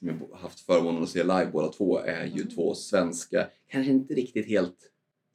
som 0.03 0.09
jag 0.31 0.37
haft 0.39 0.61
förmånen 0.61 1.03
att 1.03 1.09
se 1.09 1.23
live 1.23 1.51
båda 1.53 1.69
två 1.69 1.99
är 1.99 2.25
ju 2.27 2.33
Mm. 2.43 2.49
två 2.49 2.75
svenska, 2.75 3.49
kanske 3.69 3.93
inte 3.93 4.15
riktigt 4.15 4.47
helt 4.47 4.77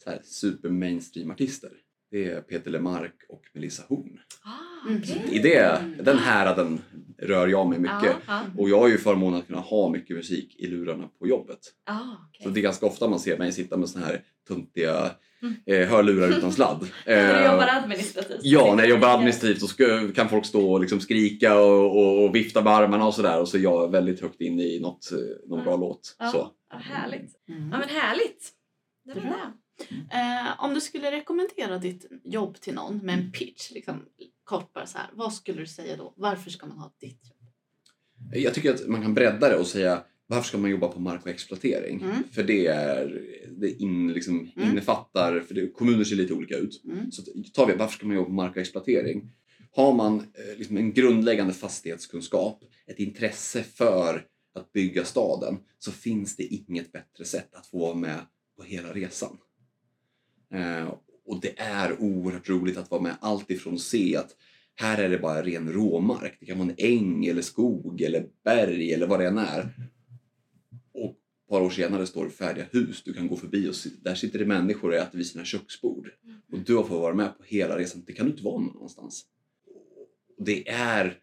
så 0.04 0.10
här, 0.10 0.22
super 0.24 0.70
mainstream 0.70 1.32
artister. 1.32 1.72
Det 2.12 2.30
är 2.30 2.42
Peter 2.42 2.72
Lemark 2.72 3.16
och 3.30 3.42
Melissa 3.54 3.84
Horn. 3.90 4.20
Ah, 4.44 4.50
Mm. 4.88 5.02
okej. 5.04 5.24
I 5.32 5.40
det, 5.40 5.82
den 6.04 6.18
häraden 6.18 6.82
rör 7.22 7.48
jag 7.48 7.68
mig 7.70 7.80
mycket. 7.80 7.98
Ja, 8.04 8.14
ja. 8.28 8.42
Och 8.58 8.70
jag 8.70 8.80
har 8.80 8.88
ju 8.88 8.98
förmånen 8.98 9.40
att 9.40 9.48
kunna 9.48 9.60
ha 9.60 9.90
mycket 9.90 10.16
musik 10.16 10.56
i 10.60 10.68
lurarna 10.68 11.10
på 11.20 11.28
jobbet. 11.28 11.60
Ah, 11.86 12.00
okej. 12.30 12.44
Så 12.44 12.50
det 12.50 12.60
är 12.60 12.62
ganska 12.62 12.86
ofta 12.86 13.08
man 13.08 13.20
ser 13.20 13.38
mig 13.38 13.52
sitta 13.52 13.78
med 13.78 13.90
såna 13.90 14.06
här 14.06 14.22
tuntiga 14.48 15.12
Mm. 15.42 15.56
eh, 15.66 15.88
hörlurar 15.90 16.38
utan 16.38 16.52
sladd. 16.52 16.88
När 17.06 17.34
du 17.34 17.40
Eh, 17.40 17.46
jobbar 17.52 17.68
administrativt? 17.68 18.40
Ja, 18.44 18.76
när 18.76 18.84
jag 18.84 18.90
jobbar 18.90 19.08
administrativt 19.10 19.60
så 19.60 19.68
ska, 19.68 20.08
kan 20.16 20.30
folk 20.30 20.46
stå 20.46 20.72
och 20.72 20.80
liksom 20.80 21.00
skrika 21.00 21.60
och, 21.60 21.98
och, 21.98 22.24
och 22.24 22.36
vifta 22.36 22.62
med 22.64 22.74
armarna 22.74 23.08
och 23.08 23.14
sådär 23.14 23.40
och 23.42 23.48
så 23.48 23.58
är 23.58 23.62
jag 23.62 23.92
väldigt 23.92 24.22
högt 24.22 24.42
inne 24.42 24.64
i 24.64 24.80
något, 24.80 25.12
eh, 25.12 25.50
någon 25.50 25.64
bra 25.64 25.76
låt. 25.78 26.16
Så. 26.32 26.52
härligt. 26.70 27.32
Mm. 27.50 27.70
Ja, 27.72 27.78
men 27.78 27.90
härligt. 27.90 28.50
Det 29.06 29.14
var 29.14 29.22
Bra. 29.22 29.54
det. 30.10 30.18
Eh, 30.18 30.64
om 30.66 30.74
du 30.74 30.82
skulle 30.82 31.12
rekommendera 31.12 31.78
ditt 31.78 32.06
jobb 32.24 32.60
till 32.60 32.74
någon 32.74 32.98
med 32.98 33.20
en 33.20 33.32
pitch, 33.32 33.72
liksom, 33.72 33.96
kort 34.48 34.74
bara 34.74 34.86
så 34.86 34.98
här, 34.98 35.08
vad 35.14 35.34
skulle 35.34 35.60
du 35.60 35.68
säga 35.68 35.98
då? 35.98 36.14
Varför 36.18 36.50
ska 36.50 36.66
man 36.66 36.78
ha 36.78 36.94
ditt 37.00 37.30
jobb? 37.30 37.50
Jag 38.34 38.54
tycker 38.54 38.74
att 38.74 38.88
man 38.88 39.02
kan 39.02 39.14
bredda 39.14 39.50
det 39.50 39.58
och 39.58 39.68
säga 39.68 40.04
varför 40.28 40.48
ska 40.48 40.58
man 40.58 40.72
jobba 40.72 40.88
på 40.88 41.00
mark 41.00 41.22
och 41.22 41.28
exploatering? 41.28 42.02
Mm. 42.02 42.24
För 42.32 42.44
det, 42.44 42.68
är, 42.68 43.22
det 43.58 43.70
in, 43.70 44.14
liksom, 44.14 44.52
Mm. 44.56 44.70
innefattar, 44.70 45.40
för 45.40 45.56
det, 45.56 45.68
kommuner 45.68 46.04
ser 46.04 46.16
lite 46.16 46.34
olika 46.34 46.58
ut. 46.58 46.82
Mm. 46.86 47.12
Så 47.12 47.22
tar 47.54 47.68
vi 47.68 47.76
varför 47.76 47.94
ska 47.94 48.08
man 48.08 48.16
jobba 48.16 48.28
på 48.28 48.34
mark 48.34 48.52
och 48.52 48.62
exploatering? 48.62 49.32
Har 49.72 49.94
man 49.94 50.20
eh, 50.20 50.58
liksom 50.58 50.78
en 50.78 50.94
grundläggande 50.94 51.54
fastighetskunskap, 51.54 52.64
ett 52.88 53.00
intresse 53.00 53.64
för 53.64 54.26
att 54.56 54.74
bygga 54.74 55.06
staden 55.06 55.58
så 55.80 55.92
finns 55.92 56.36
det 56.36 56.44
inget 56.44 56.92
bättre 56.92 57.26
sätt 57.26 57.56
att 57.56 57.68
få 57.68 57.78
vara 57.78 57.96
med 57.96 58.20
på 58.58 58.64
hela 58.64 58.94
resan. 58.94 59.38
Eh, 60.54 60.94
och 61.28 61.42
det 61.42 61.60
är 61.60 62.02
oerhört 62.02 62.50
roligt 62.50 62.78
att 62.78 62.92
vara 62.92 63.02
med 63.02 63.16
allt 63.20 63.52
ifrån 63.52 63.80
se 63.80 64.16
att 64.16 64.36
här 64.76 65.04
är 65.04 65.10
det 65.10 65.18
bara 65.18 65.42
ren 65.42 65.74
råmark. 65.74 66.38
Det 66.40 66.46
kan 66.46 66.58
vara 66.58 66.70
en 66.70 66.76
äng 66.78 67.26
eller 67.26 67.42
skog 67.42 68.02
eller 68.02 68.28
berg 68.44 68.94
eller 68.94 69.08
vad 69.08 69.20
det 69.20 69.28
än 69.28 69.38
är. 69.38 69.70
Och 70.94 71.10
ett 71.10 71.50
par 71.50 71.62
år 71.62 71.70
senare 71.70 72.08
står 72.08 72.26
det 72.26 72.32
färdiga 72.32 72.66
hus 72.72 73.04
du 73.04 73.14
kan 73.14 73.28
gå 73.28 73.36
förbi 73.36 73.70
och 73.70 73.74
där 74.04 74.16
sitter 74.16 74.40
det 74.40 74.46
människor 74.46 74.90
och 74.90 74.96
äter 74.96 75.18
vid 75.18 75.28
sina 75.28 75.46
köksbord. 75.46 76.10
Och 76.52 76.60
du 76.60 76.76
har 76.76 76.84
fått 76.84 77.02
vara 77.02 77.16
med 77.16 77.38
på 77.38 77.44
hela 77.44 77.78
resan. 77.78 78.04
Det 78.08 78.14
kan 78.14 78.26
du 78.26 78.32
inte 78.32 78.44
vara 78.44 78.60
någon 78.60 78.78
annanstans. 78.78 79.26
Det 80.38 80.70
är 80.70 81.20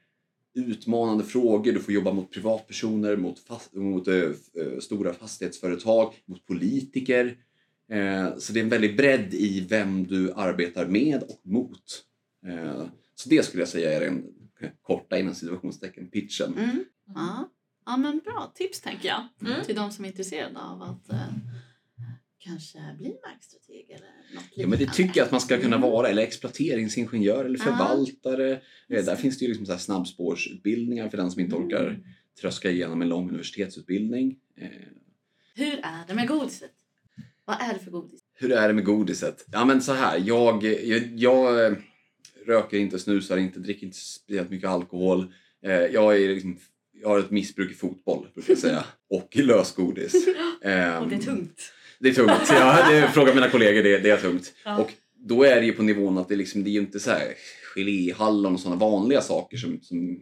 utmanande 0.55 1.25
frågor. 1.25 1.73
Du 1.73 1.81
får 1.81 1.95
jobba 1.95 2.13
mot 2.13 2.31
privatpersoner, 2.31 3.17
mot, 3.17 3.39
fast, 3.39 3.75
mot 3.75 4.09
eh, 4.09 4.31
stora 4.81 5.13
fastighetsföretag, 5.13 6.15
mot 6.27 6.47
politiker. 6.47 7.37
Eh, 7.91 8.37
så 8.39 8.53
det 8.53 8.61
är 8.61 8.65
en 8.65 8.69
väldig 8.71 8.97
bredd 8.97 9.35
i 9.35 9.61
vem 9.69 10.07
du 10.07 10.33
arbetar 10.33 10.87
med 10.87 11.23
och 11.23 11.41
mot. 11.43 12.05
Eh, 12.47 12.87
så 13.15 13.29
det 13.29 13.45
skulle 13.45 13.61
jag 13.61 13.69
säga 13.69 13.93
är 13.93 14.01
den 14.01 14.25
korta 14.83 15.19
inom 15.19 15.35
situationstecken 15.35 16.11
pitchen. 16.11 16.55
Mm. 16.59 16.85
Ja. 17.15 17.51
ja, 17.87 17.97
men 17.97 18.19
bra 18.25 18.53
tips 18.55 18.81
tänker 18.81 19.09
jag. 19.09 19.29
Mm. 19.53 19.65
Till 19.65 19.75
de 19.77 19.91
som 19.93 20.05
är 20.05 20.09
intresserade 20.09 20.59
av 20.61 20.83
att 20.83 21.13
eh, 21.13 21.19
kanske 22.39 22.79
bli 22.99 23.15
markstrateg 23.27 23.91
eller 23.91 24.35
något 24.35 24.45
Ja, 24.55 24.67
men 24.67 24.79
det 24.79 24.93
tycker 24.93 25.21
jag 25.21 25.25
att 25.25 25.31
man 25.33 25.41
ska 25.41 25.57
kunna 25.61 25.77
Mm. 25.77 25.91
vara, 25.91 26.09
eller 26.09 26.23
exploateringsingenjör 26.23 27.45
eller 27.45 27.59
Ja. 27.59 27.65
förvaltare. 27.65 28.53
Eh, 28.53 28.59
Just 28.89 29.07
Där 29.07 29.17
finns 29.17 29.39
det 29.39 29.43
ju 29.45 29.49
liksom 29.49 29.67
så 29.67 29.73
här 29.73 29.79
snabbspårsutbildningar 29.79 31.09
för 31.09 31.17
den 31.17 31.31
som 31.31 31.41
inte 31.41 31.57
orkar 31.57 31.87
Mm. 31.89 32.03
tröska 32.41 32.71
igenom 32.71 33.03
en 33.03 33.09
lång 33.09 33.29
universitetsutbildning. 33.29 34.37
Eh, 34.57 34.69
Hur 35.55 35.73
är 35.83 36.07
det 36.07 36.15
med 36.15 36.29
godiset? 36.29 36.71
Vad 37.45 37.57
är 37.61 37.75
det 37.75 37.79
för 37.85 37.91
godis? 37.91 38.21
Hur 38.35 38.53
är 38.53 38.69
det 38.69 38.75
med 38.75 38.85
godiset? 38.85 39.45
Ja 39.53 39.65
men 39.65 39.83
så 39.83 39.93
här, 39.93 40.23
jag, 40.25 40.65
jag, 40.65 41.03
jag 41.17 41.67
eh, 41.67 41.73
röker 42.47 42.77
inte, 42.79 42.99
snusar 42.99 43.37
inte, 43.37 43.59
dricker 43.61 43.87
inte 43.87 43.99
speciellt 43.99 44.51
mycket 44.51 44.69
alkohol. 44.71 45.33
Eh, 45.65 45.73
Jag, 45.73 46.17
är 46.23 46.29
liksom, 46.29 46.59
jag 47.03 47.09
har 47.09 47.19
ett 47.19 47.31
missbruk 47.31 47.71
i 47.71 47.75
fotboll, 47.75 48.27
brukar 48.35 48.51
jag 48.53 48.59
säga. 48.59 48.85
Och 49.11 49.29
i 49.37 49.43
lösgodis. 49.43 50.15
Ehm, 50.63 51.03
Och 51.03 51.09
det 51.09 51.15
är 51.17 51.21
tungt. 51.21 51.73
Det 52.01 52.09
är 52.09 52.15
tungt. 52.15 52.31
Ja, 52.51 52.91
det 52.91 53.09
frågar 53.09 53.35
mina 53.35 53.51
kollegor, 53.51 53.83
det, 53.83 53.99
det 53.99 54.11
är 54.11 54.17
tungt. 54.17 54.53
Ja. 54.65 54.79
Och 54.79 54.93
då 55.17 55.43
är 55.45 55.61
det 55.61 55.67
ju 55.67 55.73
på 55.73 55.83
nivån 55.83 56.19
att 56.19 56.29
det, 56.29 56.37
liksom, 56.37 56.65
det 56.65 56.71
är 56.71 56.73
ju 56.73 56.81
inte 56.81 57.01
så 57.01 57.11
här 57.11 57.35
geléhallon 57.75 58.55
och 58.55 58.61
sådana 58.61 58.81
vanliga 58.81 59.21
saker 59.21 59.57
som, 59.57 59.81
som 59.83 60.21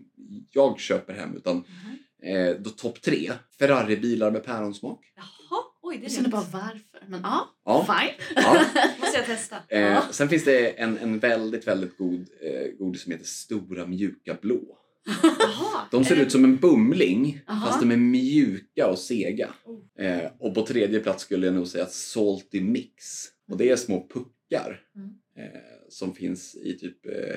jag 0.53 0.81
köper 0.81 1.13
hem. 1.15 1.37
Utan 1.37 1.57
Mhm. 1.57 2.37
eh, 2.37 2.57
då 2.61 2.71
topp 2.71 3.03
tre, 3.03 3.33
Ferraribilar 3.59 4.31
med 4.31 4.45
päronsmak. 4.45 5.01
Jaha, 5.17 5.63
oj 5.92 5.98
det 5.98 6.02
är 6.02 6.02
Jag 6.02 6.12
känner 6.12 6.28
bara 6.28 6.46
varför. 6.52 7.07
Men 7.09 7.20
ja, 7.22 7.48
Ja. 7.64 7.85
fine. 8.00 8.14
Ja. 8.37 8.52
måste 9.00 9.18
jag 9.18 9.26
testa. 9.26 9.57
Eh, 9.68 9.81
Ja. 9.81 10.02
Sen 10.11 10.28
finns 10.28 10.44
det 10.44 10.68
en, 10.68 10.98
en 10.98 11.18
väldigt, 11.18 11.66
väldigt 11.66 11.96
god 11.96 12.20
eh, 12.42 12.76
godis 12.78 13.02
som 13.02 13.12
heter 13.12 13.24
Stora 13.24 13.87
mjuka 13.87 14.37
blå. 14.42 14.78
Jaha. 15.22 15.87
De 15.90 16.05
ser 16.05 16.16
det- 16.16 16.22
ut 16.22 16.33
som 16.33 16.44
en 16.44 16.57
bumling 16.57 17.40
Aha. 17.48 17.66
fast 17.66 17.81
de 17.81 17.90
är 17.90 17.96
mjuka 17.96 18.87
och 18.87 18.98
sega. 18.98 19.55
Oh. 19.64 20.05
Eh, 20.07 20.31
och 20.38 20.55
på 20.55 20.66
tredje 20.66 21.00
plats 21.00 21.22
skulle 21.22 21.46
jag 21.46 21.55
nog 21.55 21.66
säga 21.66 21.87
Salty 21.87 22.61
Mix. 22.61 23.05
Och 23.50 23.57
det 23.59 23.70
är 23.70 23.76
små 23.76 24.09
puckar 24.14 24.81
Mm. 24.96 25.11
eh, 25.37 25.61
som 25.88 26.14
finns 26.14 26.55
i 26.55 26.78
typ 26.78 27.07
eh, 27.07 27.37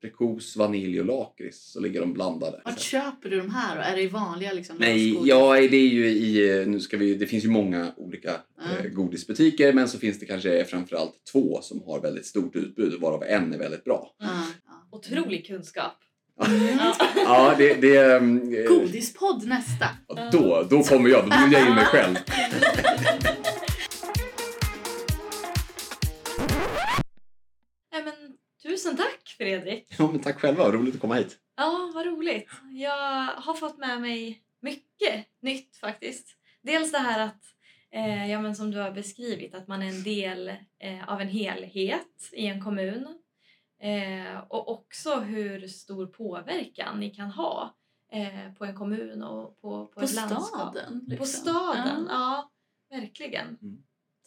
aprikos, 0.00 0.56
vanilj 0.56 1.00
och 1.00 1.06
lakrits. 1.06 1.72
Så 1.72 1.80
ligger 1.80 2.00
de 2.00 2.12
blandade. 2.12 2.60
Vart 2.64 2.80
köper 2.80 3.30
du 3.30 3.38
de 3.38 3.50
här 3.50 3.76
då? 3.76 3.82
Är 3.82 3.96
det 3.96 4.02
i 4.02 4.06
vanliga 4.06 4.52
liksom, 4.52 4.76
Nej, 4.78 5.28
ja, 5.28 5.54
det 5.54 5.76
är 5.76 5.88
ju 5.88 6.06
i, 6.06 6.64
nu 6.66 6.80
ska 6.80 6.96
vi, 6.96 7.14
det 7.14 7.26
finns 7.26 7.44
ju 7.44 7.48
många 7.48 7.92
olika 7.96 8.40
Mm. 8.80 8.94
godisbutiker 8.94 9.72
men 9.72 9.88
så 9.88 9.98
finns 9.98 10.18
det 10.18 10.26
kanske 10.26 10.64
framförallt 10.64 11.24
två 11.32 11.58
som 11.62 11.82
har 11.86 12.00
väldigt 12.00 12.26
stort 12.26 12.56
utbud 12.56 13.00
varav 13.00 13.22
en 13.22 13.54
är 13.54 13.58
väldigt 13.58 13.84
bra. 13.84 14.14
Ja, 14.18 14.26
ja. 14.66 14.88
Otrolig 14.98 15.46
kunskap. 15.46 15.96
Mm. 16.46 16.78
Ja, 17.16 17.54
det... 17.58 17.74
det 17.74 17.96
ehm, 17.96 18.54
eh, 18.54 18.64
Godispodd 18.68 19.46
nästa. 19.46 19.86
då, 20.32 20.66
då 20.70 20.82
kommer 20.82 21.10
jag, 21.10 21.24
då 21.24 21.36
bjuder 21.36 21.58
jag 21.58 21.68
in 21.68 21.74
mig 21.74 21.84
själv. 21.84 22.14
Nej, 27.92 28.04
men, 28.04 28.14
tusen 28.62 28.96
tack 28.96 29.19
Fredrik. 29.40 29.94
Ja, 29.98 30.10
men 30.10 30.20
tack 30.20 30.40
själva, 30.40 30.70
roligt 30.72 30.94
att 30.94 31.00
komma 31.00 31.14
hit. 31.14 31.38
Ja, 31.56 31.90
vad 31.94 32.06
roligt. 32.06 32.50
Jag 32.72 33.26
har 33.26 33.54
fått 33.54 33.78
med 33.78 34.00
mig 34.00 34.42
mycket 34.60 35.26
nytt 35.40 35.76
faktiskt. 35.76 36.26
Dels 36.62 36.92
det 36.92 36.98
här 36.98 37.20
att, 37.20 37.42
eh, 37.90 38.30
ja, 38.30 38.40
men 38.40 38.56
som 38.56 38.70
du 38.70 38.78
har 38.78 38.90
beskrivit, 38.90 39.54
att 39.54 39.68
man 39.68 39.82
är 39.82 39.86
en 39.88 40.02
del 40.02 40.48
eh, 40.78 41.08
av 41.08 41.20
en 41.20 41.28
helhet 41.28 42.30
i 42.32 42.46
en 42.46 42.64
kommun. 42.64 43.06
Eh, 43.82 44.38
och 44.48 44.68
också 44.68 45.14
hur 45.20 45.68
stor 45.68 46.06
påverkan 46.06 47.00
ni 47.00 47.10
kan 47.10 47.30
ha 47.30 47.74
eh, 48.12 48.52
på 48.58 48.64
en 48.64 48.74
kommun 48.74 49.22
och 49.22 49.60
på, 49.60 49.86
på, 49.86 49.92
På 49.94 50.00
ett 50.00 50.14
landskap. 50.14 50.48
staden. 50.48 51.04
Liksom. 51.06 51.18
På 51.18 51.24
staden, 51.26 52.06
Ja. 52.08 52.50
ja. 52.90 52.96
Verkligen. 52.98 53.58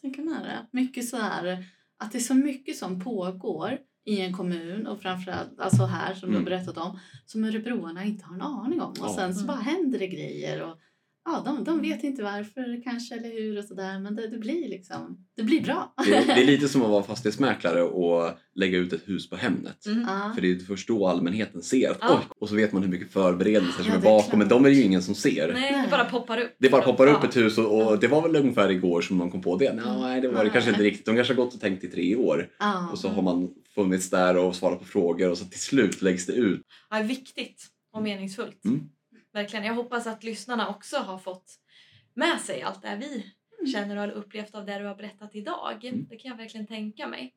Tänker 0.00 0.22
med 0.22 0.42
det. 0.42 0.66
Mycket 0.70 1.08
så 1.08 1.16
här, 1.16 1.64
att 1.96 2.12
det 2.12 2.18
är 2.18 2.22
så 2.22 2.34
mycket 2.34 2.76
som 2.76 3.00
pågår 3.00 3.78
i 4.04 4.20
en 4.20 4.32
kommun 4.32 4.86
och 4.86 5.00
framförallt 5.02 5.60
alltså 5.60 5.84
här 5.84 6.14
som 6.14 6.28
du 6.30 6.36
Mm. 6.36 6.44
har 6.44 6.50
berättat 6.50 6.76
om 6.78 6.98
som 7.26 7.44
örebroarna 7.44 8.04
inte 8.04 8.24
har 8.24 8.34
en 8.34 8.42
aning 8.42 8.80
om. 8.80 8.90
Och 8.90 8.96
Ja. 9.00 9.14
sen 9.16 9.34
så 9.34 9.40
Mm. 9.40 9.46
bara 9.46 9.62
händer 9.62 9.98
det 9.98 10.06
grejer 10.06 10.62
och 10.62 10.78
ja, 11.24 11.42
de, 11.46 11.64
de 11.64 11.80
vet 11.82 12.04
inte 12.04 12.22
varför 12.22 12.82
kanske 12.84 13.14
eller 13.14 13.28
hur 13.32 13.58
och 13.58 13.64
sådär 13.64 13.98
men 14.00 14.14
det, 14.16 14.28
det 14.28 14.38
blir 14.38 14.68
liksom, 14.68 15.26
det 15.36 15.42
blir 15.42 15.62
bra. 15.62 15.94
Det, 16.06 16.14
är- 16.16 16.26
det 16.26 16.42
är 16.42 16.46
lite 16.46 16.68
som 16.68 16.82
att 16.82 16.90
vara 16.90 17.02
fastighetsmäklare 17.12 17.82
och 17.82 18.30
lägga 18.54 18.78
ut 18.78 18.92
ett 18.92 19.08
hus 19.08 19.30
på 19.30 19.36
Hemnet. 19.36 19.86
Mm. 19.86 20.34
För 20.34 20.40
det 20.40 20.50
är 20.50 20.58
först 20.58 20.88
då 20.88 21.06
allmänheten 21.06 21.62
ser 21.62 21.90
att 21.90 21.98
Ja. 22.00 22.14
oj, 22.20 22.26
och 22.38 22.48
så 22.48 22.54
vet 22.54 22.72
man 22.72 22.82
hur 22.82 22.90
mycket 22.90 23.12
förberedelser 23.12 23.82
som 23.82 23.92
Ja, 23.92 23.98
är 23.98 24.00
det 24.02 24.08
är 24.08 24.18
bakom, 24.18 24.38
men 24.38 24.48
de 24.48 24.64
är 24.64 24.68
det 24.68 24.74
ju 24.76 24.82
ingen 24.82 25.02
som 25.02 25.14
ser. 25.14 25.52
Nej, 25.54 25.70
det 25.72 25.76
Nej. 25.76 25.86
bara 25.90 26.04
poppar 26.04 26.40
upp. 26.40 26.56
Det 26.58 26.70
bara 26.70 26.82
poppar 26.82 27.06
upp 27.06 27.24
ett 27.24 27.36
hus 27.36 27.58
och, 27.58 27.86
och 27.92 27.98
det 27.98 28.08
var 28.08 28.22
väl 28.22 28.36
ungefär 28.36 28.70
igår 28.70 29.00
som 29.00 29.16
man 29.16 29.30
kom 29.30 29.42
på 29.42 29.56
det. 29.56 29.66
Mm. 29.66 30.00
Nej, 30.00 30.20
det 30.20 30.28
var 30.28 30.44
det 30.44 30.50
kanske 30.50 30.70
inte 30.70 30.82
riktigt. 30.82 31.06
De 31.06 31.14
kanske 31.16 31.34
har 31.34 31.44
gått 31.44 31.54
och 31.54 31.60
tänkt 31.60 31.84
i 31.84 31.88
tre 31.88 32.16
år 32.16 32.48
Ja. 32.58 32.88
och 32.92 32.98
så 32.98 33.08
har 33.08 33.22
man 33.22 33.48
funnits 33.74 34.10
där 34.10 34.36
och 34.36 34.56
svarat 34.56 34.78
på 34.78 34.84
frågor 34.84 35.30
och 35.30 35.38
så 35.38 35.44
till 35.44 35.60
slut 35.60 36.02
läggs 36.02 36.26
det 36.26 36.32
ut. 36.32 36.60
Ja, 36.90 37.02
viktigt 37.02 37.66
och 37.96 38.02
meningsfullt. 38.02 38.64
Mm. 38.64 38.80
Verkligen. 39.34 39.64
Jag 39.64 39.74
hoppas 39.74 40.06
att 40.06 40.24
lyssnarna 40.24 40.68
också 40.68 40.96
har 40.96 41.18
fått 41.18 41.54
med 42.14 42.40
sig 42.40 42.62
allt 42.62 42.82
det 42.82 42.96
vi 43.00 43.24
känner 43.72 43.96
och 43.96 44.02
har 44.02 44.10
upplevt 44.10 44.54
av 44.54 44.66
det 44.66 44.78
du 44.78 44.84
har 44.86 44.94
berättat 44.94 45.34
idag. 45.34 45.84
Mm. 45.84 46.06
Det 46.10 46.16
kan 46.16 46.30
jag 46.30 46.36
verkligen 46.38 46.66
tänka 46.66 47.08
mig. 47.08 47.34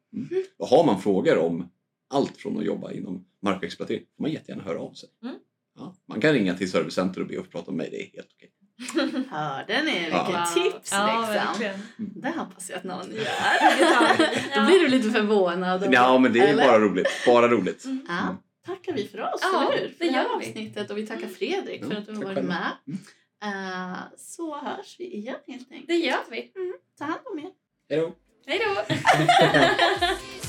Och 0.57 0.67
har 0.67 0.85
man 0.85 1.01
frågor 1.01 1.37
om 1.37 1.69
allt 2.09 2.37
från 2.37 2.57
att 2.57 2.65
jobba 2.65 2.91
inom 2.91 3.25
markexploatering 3.41 4.03
får 4.17 4.23
man 4.23 4.31
jättegärna 4.31 4.63
höra 4.63 4.79
av 4.79 4.93
sig. 4.93 5.09
Mm. 5.23 5.35
Ja, 5.77 5.95
man 6.07 6.21
kan 6.21 6.33
ringa 6.33 6.53
till 6.53 6.71
Servicecenter 6.71 7.21
och 7.21 7.27
be 7.27 7.39
att 7.39 7.45
få 7.45 7.51
prata 7.51 7.71
med 7.71 7.77
mig, 7.77 7.89
det 7.91 8.01
är 8.01 8.11
helt 8.13 8.29
okej. 8.35 8.51
Hörde 9.29 9.83
ni 9.83 9.91
vilket 9.91 10.11
Ja. 10.13 10.45
tips 10.53 10.91
Ja, 10.91 11.17
liksom? 11.19 11.33
verkligen. 11.33 11.79
Det 11.97 12.29
hoppas 12.39 12.69
jag 12.69 12.77
att 12.77 12.83
någon 12.83 13.11
gör. 13.15 13.23
Ja. 13.79 14.15
Då 14.55 14.65
blir 14.65 14.79
du 14.79 14.87
lite 14.87 15.11
förvånad. 15.11 15.83
och- 15.83 15.93
Ja, 15.93 16.17
men 16.19 16.33
det 16.33 16.39
är 16.39 16.47
eller? 16.47 16.65
bara 16.67 16.79
roligt. 16.79 17.07
Bara 17.25 17.47
roligt. 17.47 17.85
Mm. 17.85 18.05
Tackar 18.67 18.93
vi 18.93 19.07
för 19.07 19.21
oss, 19.21 19.39
Ja, 19.41 19.71
eller 19.71 19.81
hur? 19.81 19.89
För 19.89 20.05
det 20.05 20.11
här 20.11 20.35
avsnittet 20.35 20.91
och 20.91 20.97
vi 20.97 21.07
tackar 21.07 21.27
Fredrik 21.27 21.83
för 21.85 21.91
Ja, 21.93 21.97
att 21.99 22.05
du 22.05 22.13
har 22.13 22.23
varit 22.23 22.43
med. 22.45 22.71
Eh, 23.43 23.97
så 24.17 24.57
hörs 24.57 24.95
vi 24.99 25.15
igen 25.15 25.35
helt 25.47 25.71
enkelt. 25.71 25.87
Det 25.87 25.95
gör 25.95 26.19
vi. 26.31 26.51
Ta 26.97 27.05
hand 27.05 27.21
om 27.25 27.39
er. 27.39 27.51
Hej 27.89 27.99
då! 27.99 28.13
Hej 28.45 28.59
då! 28.65 28.95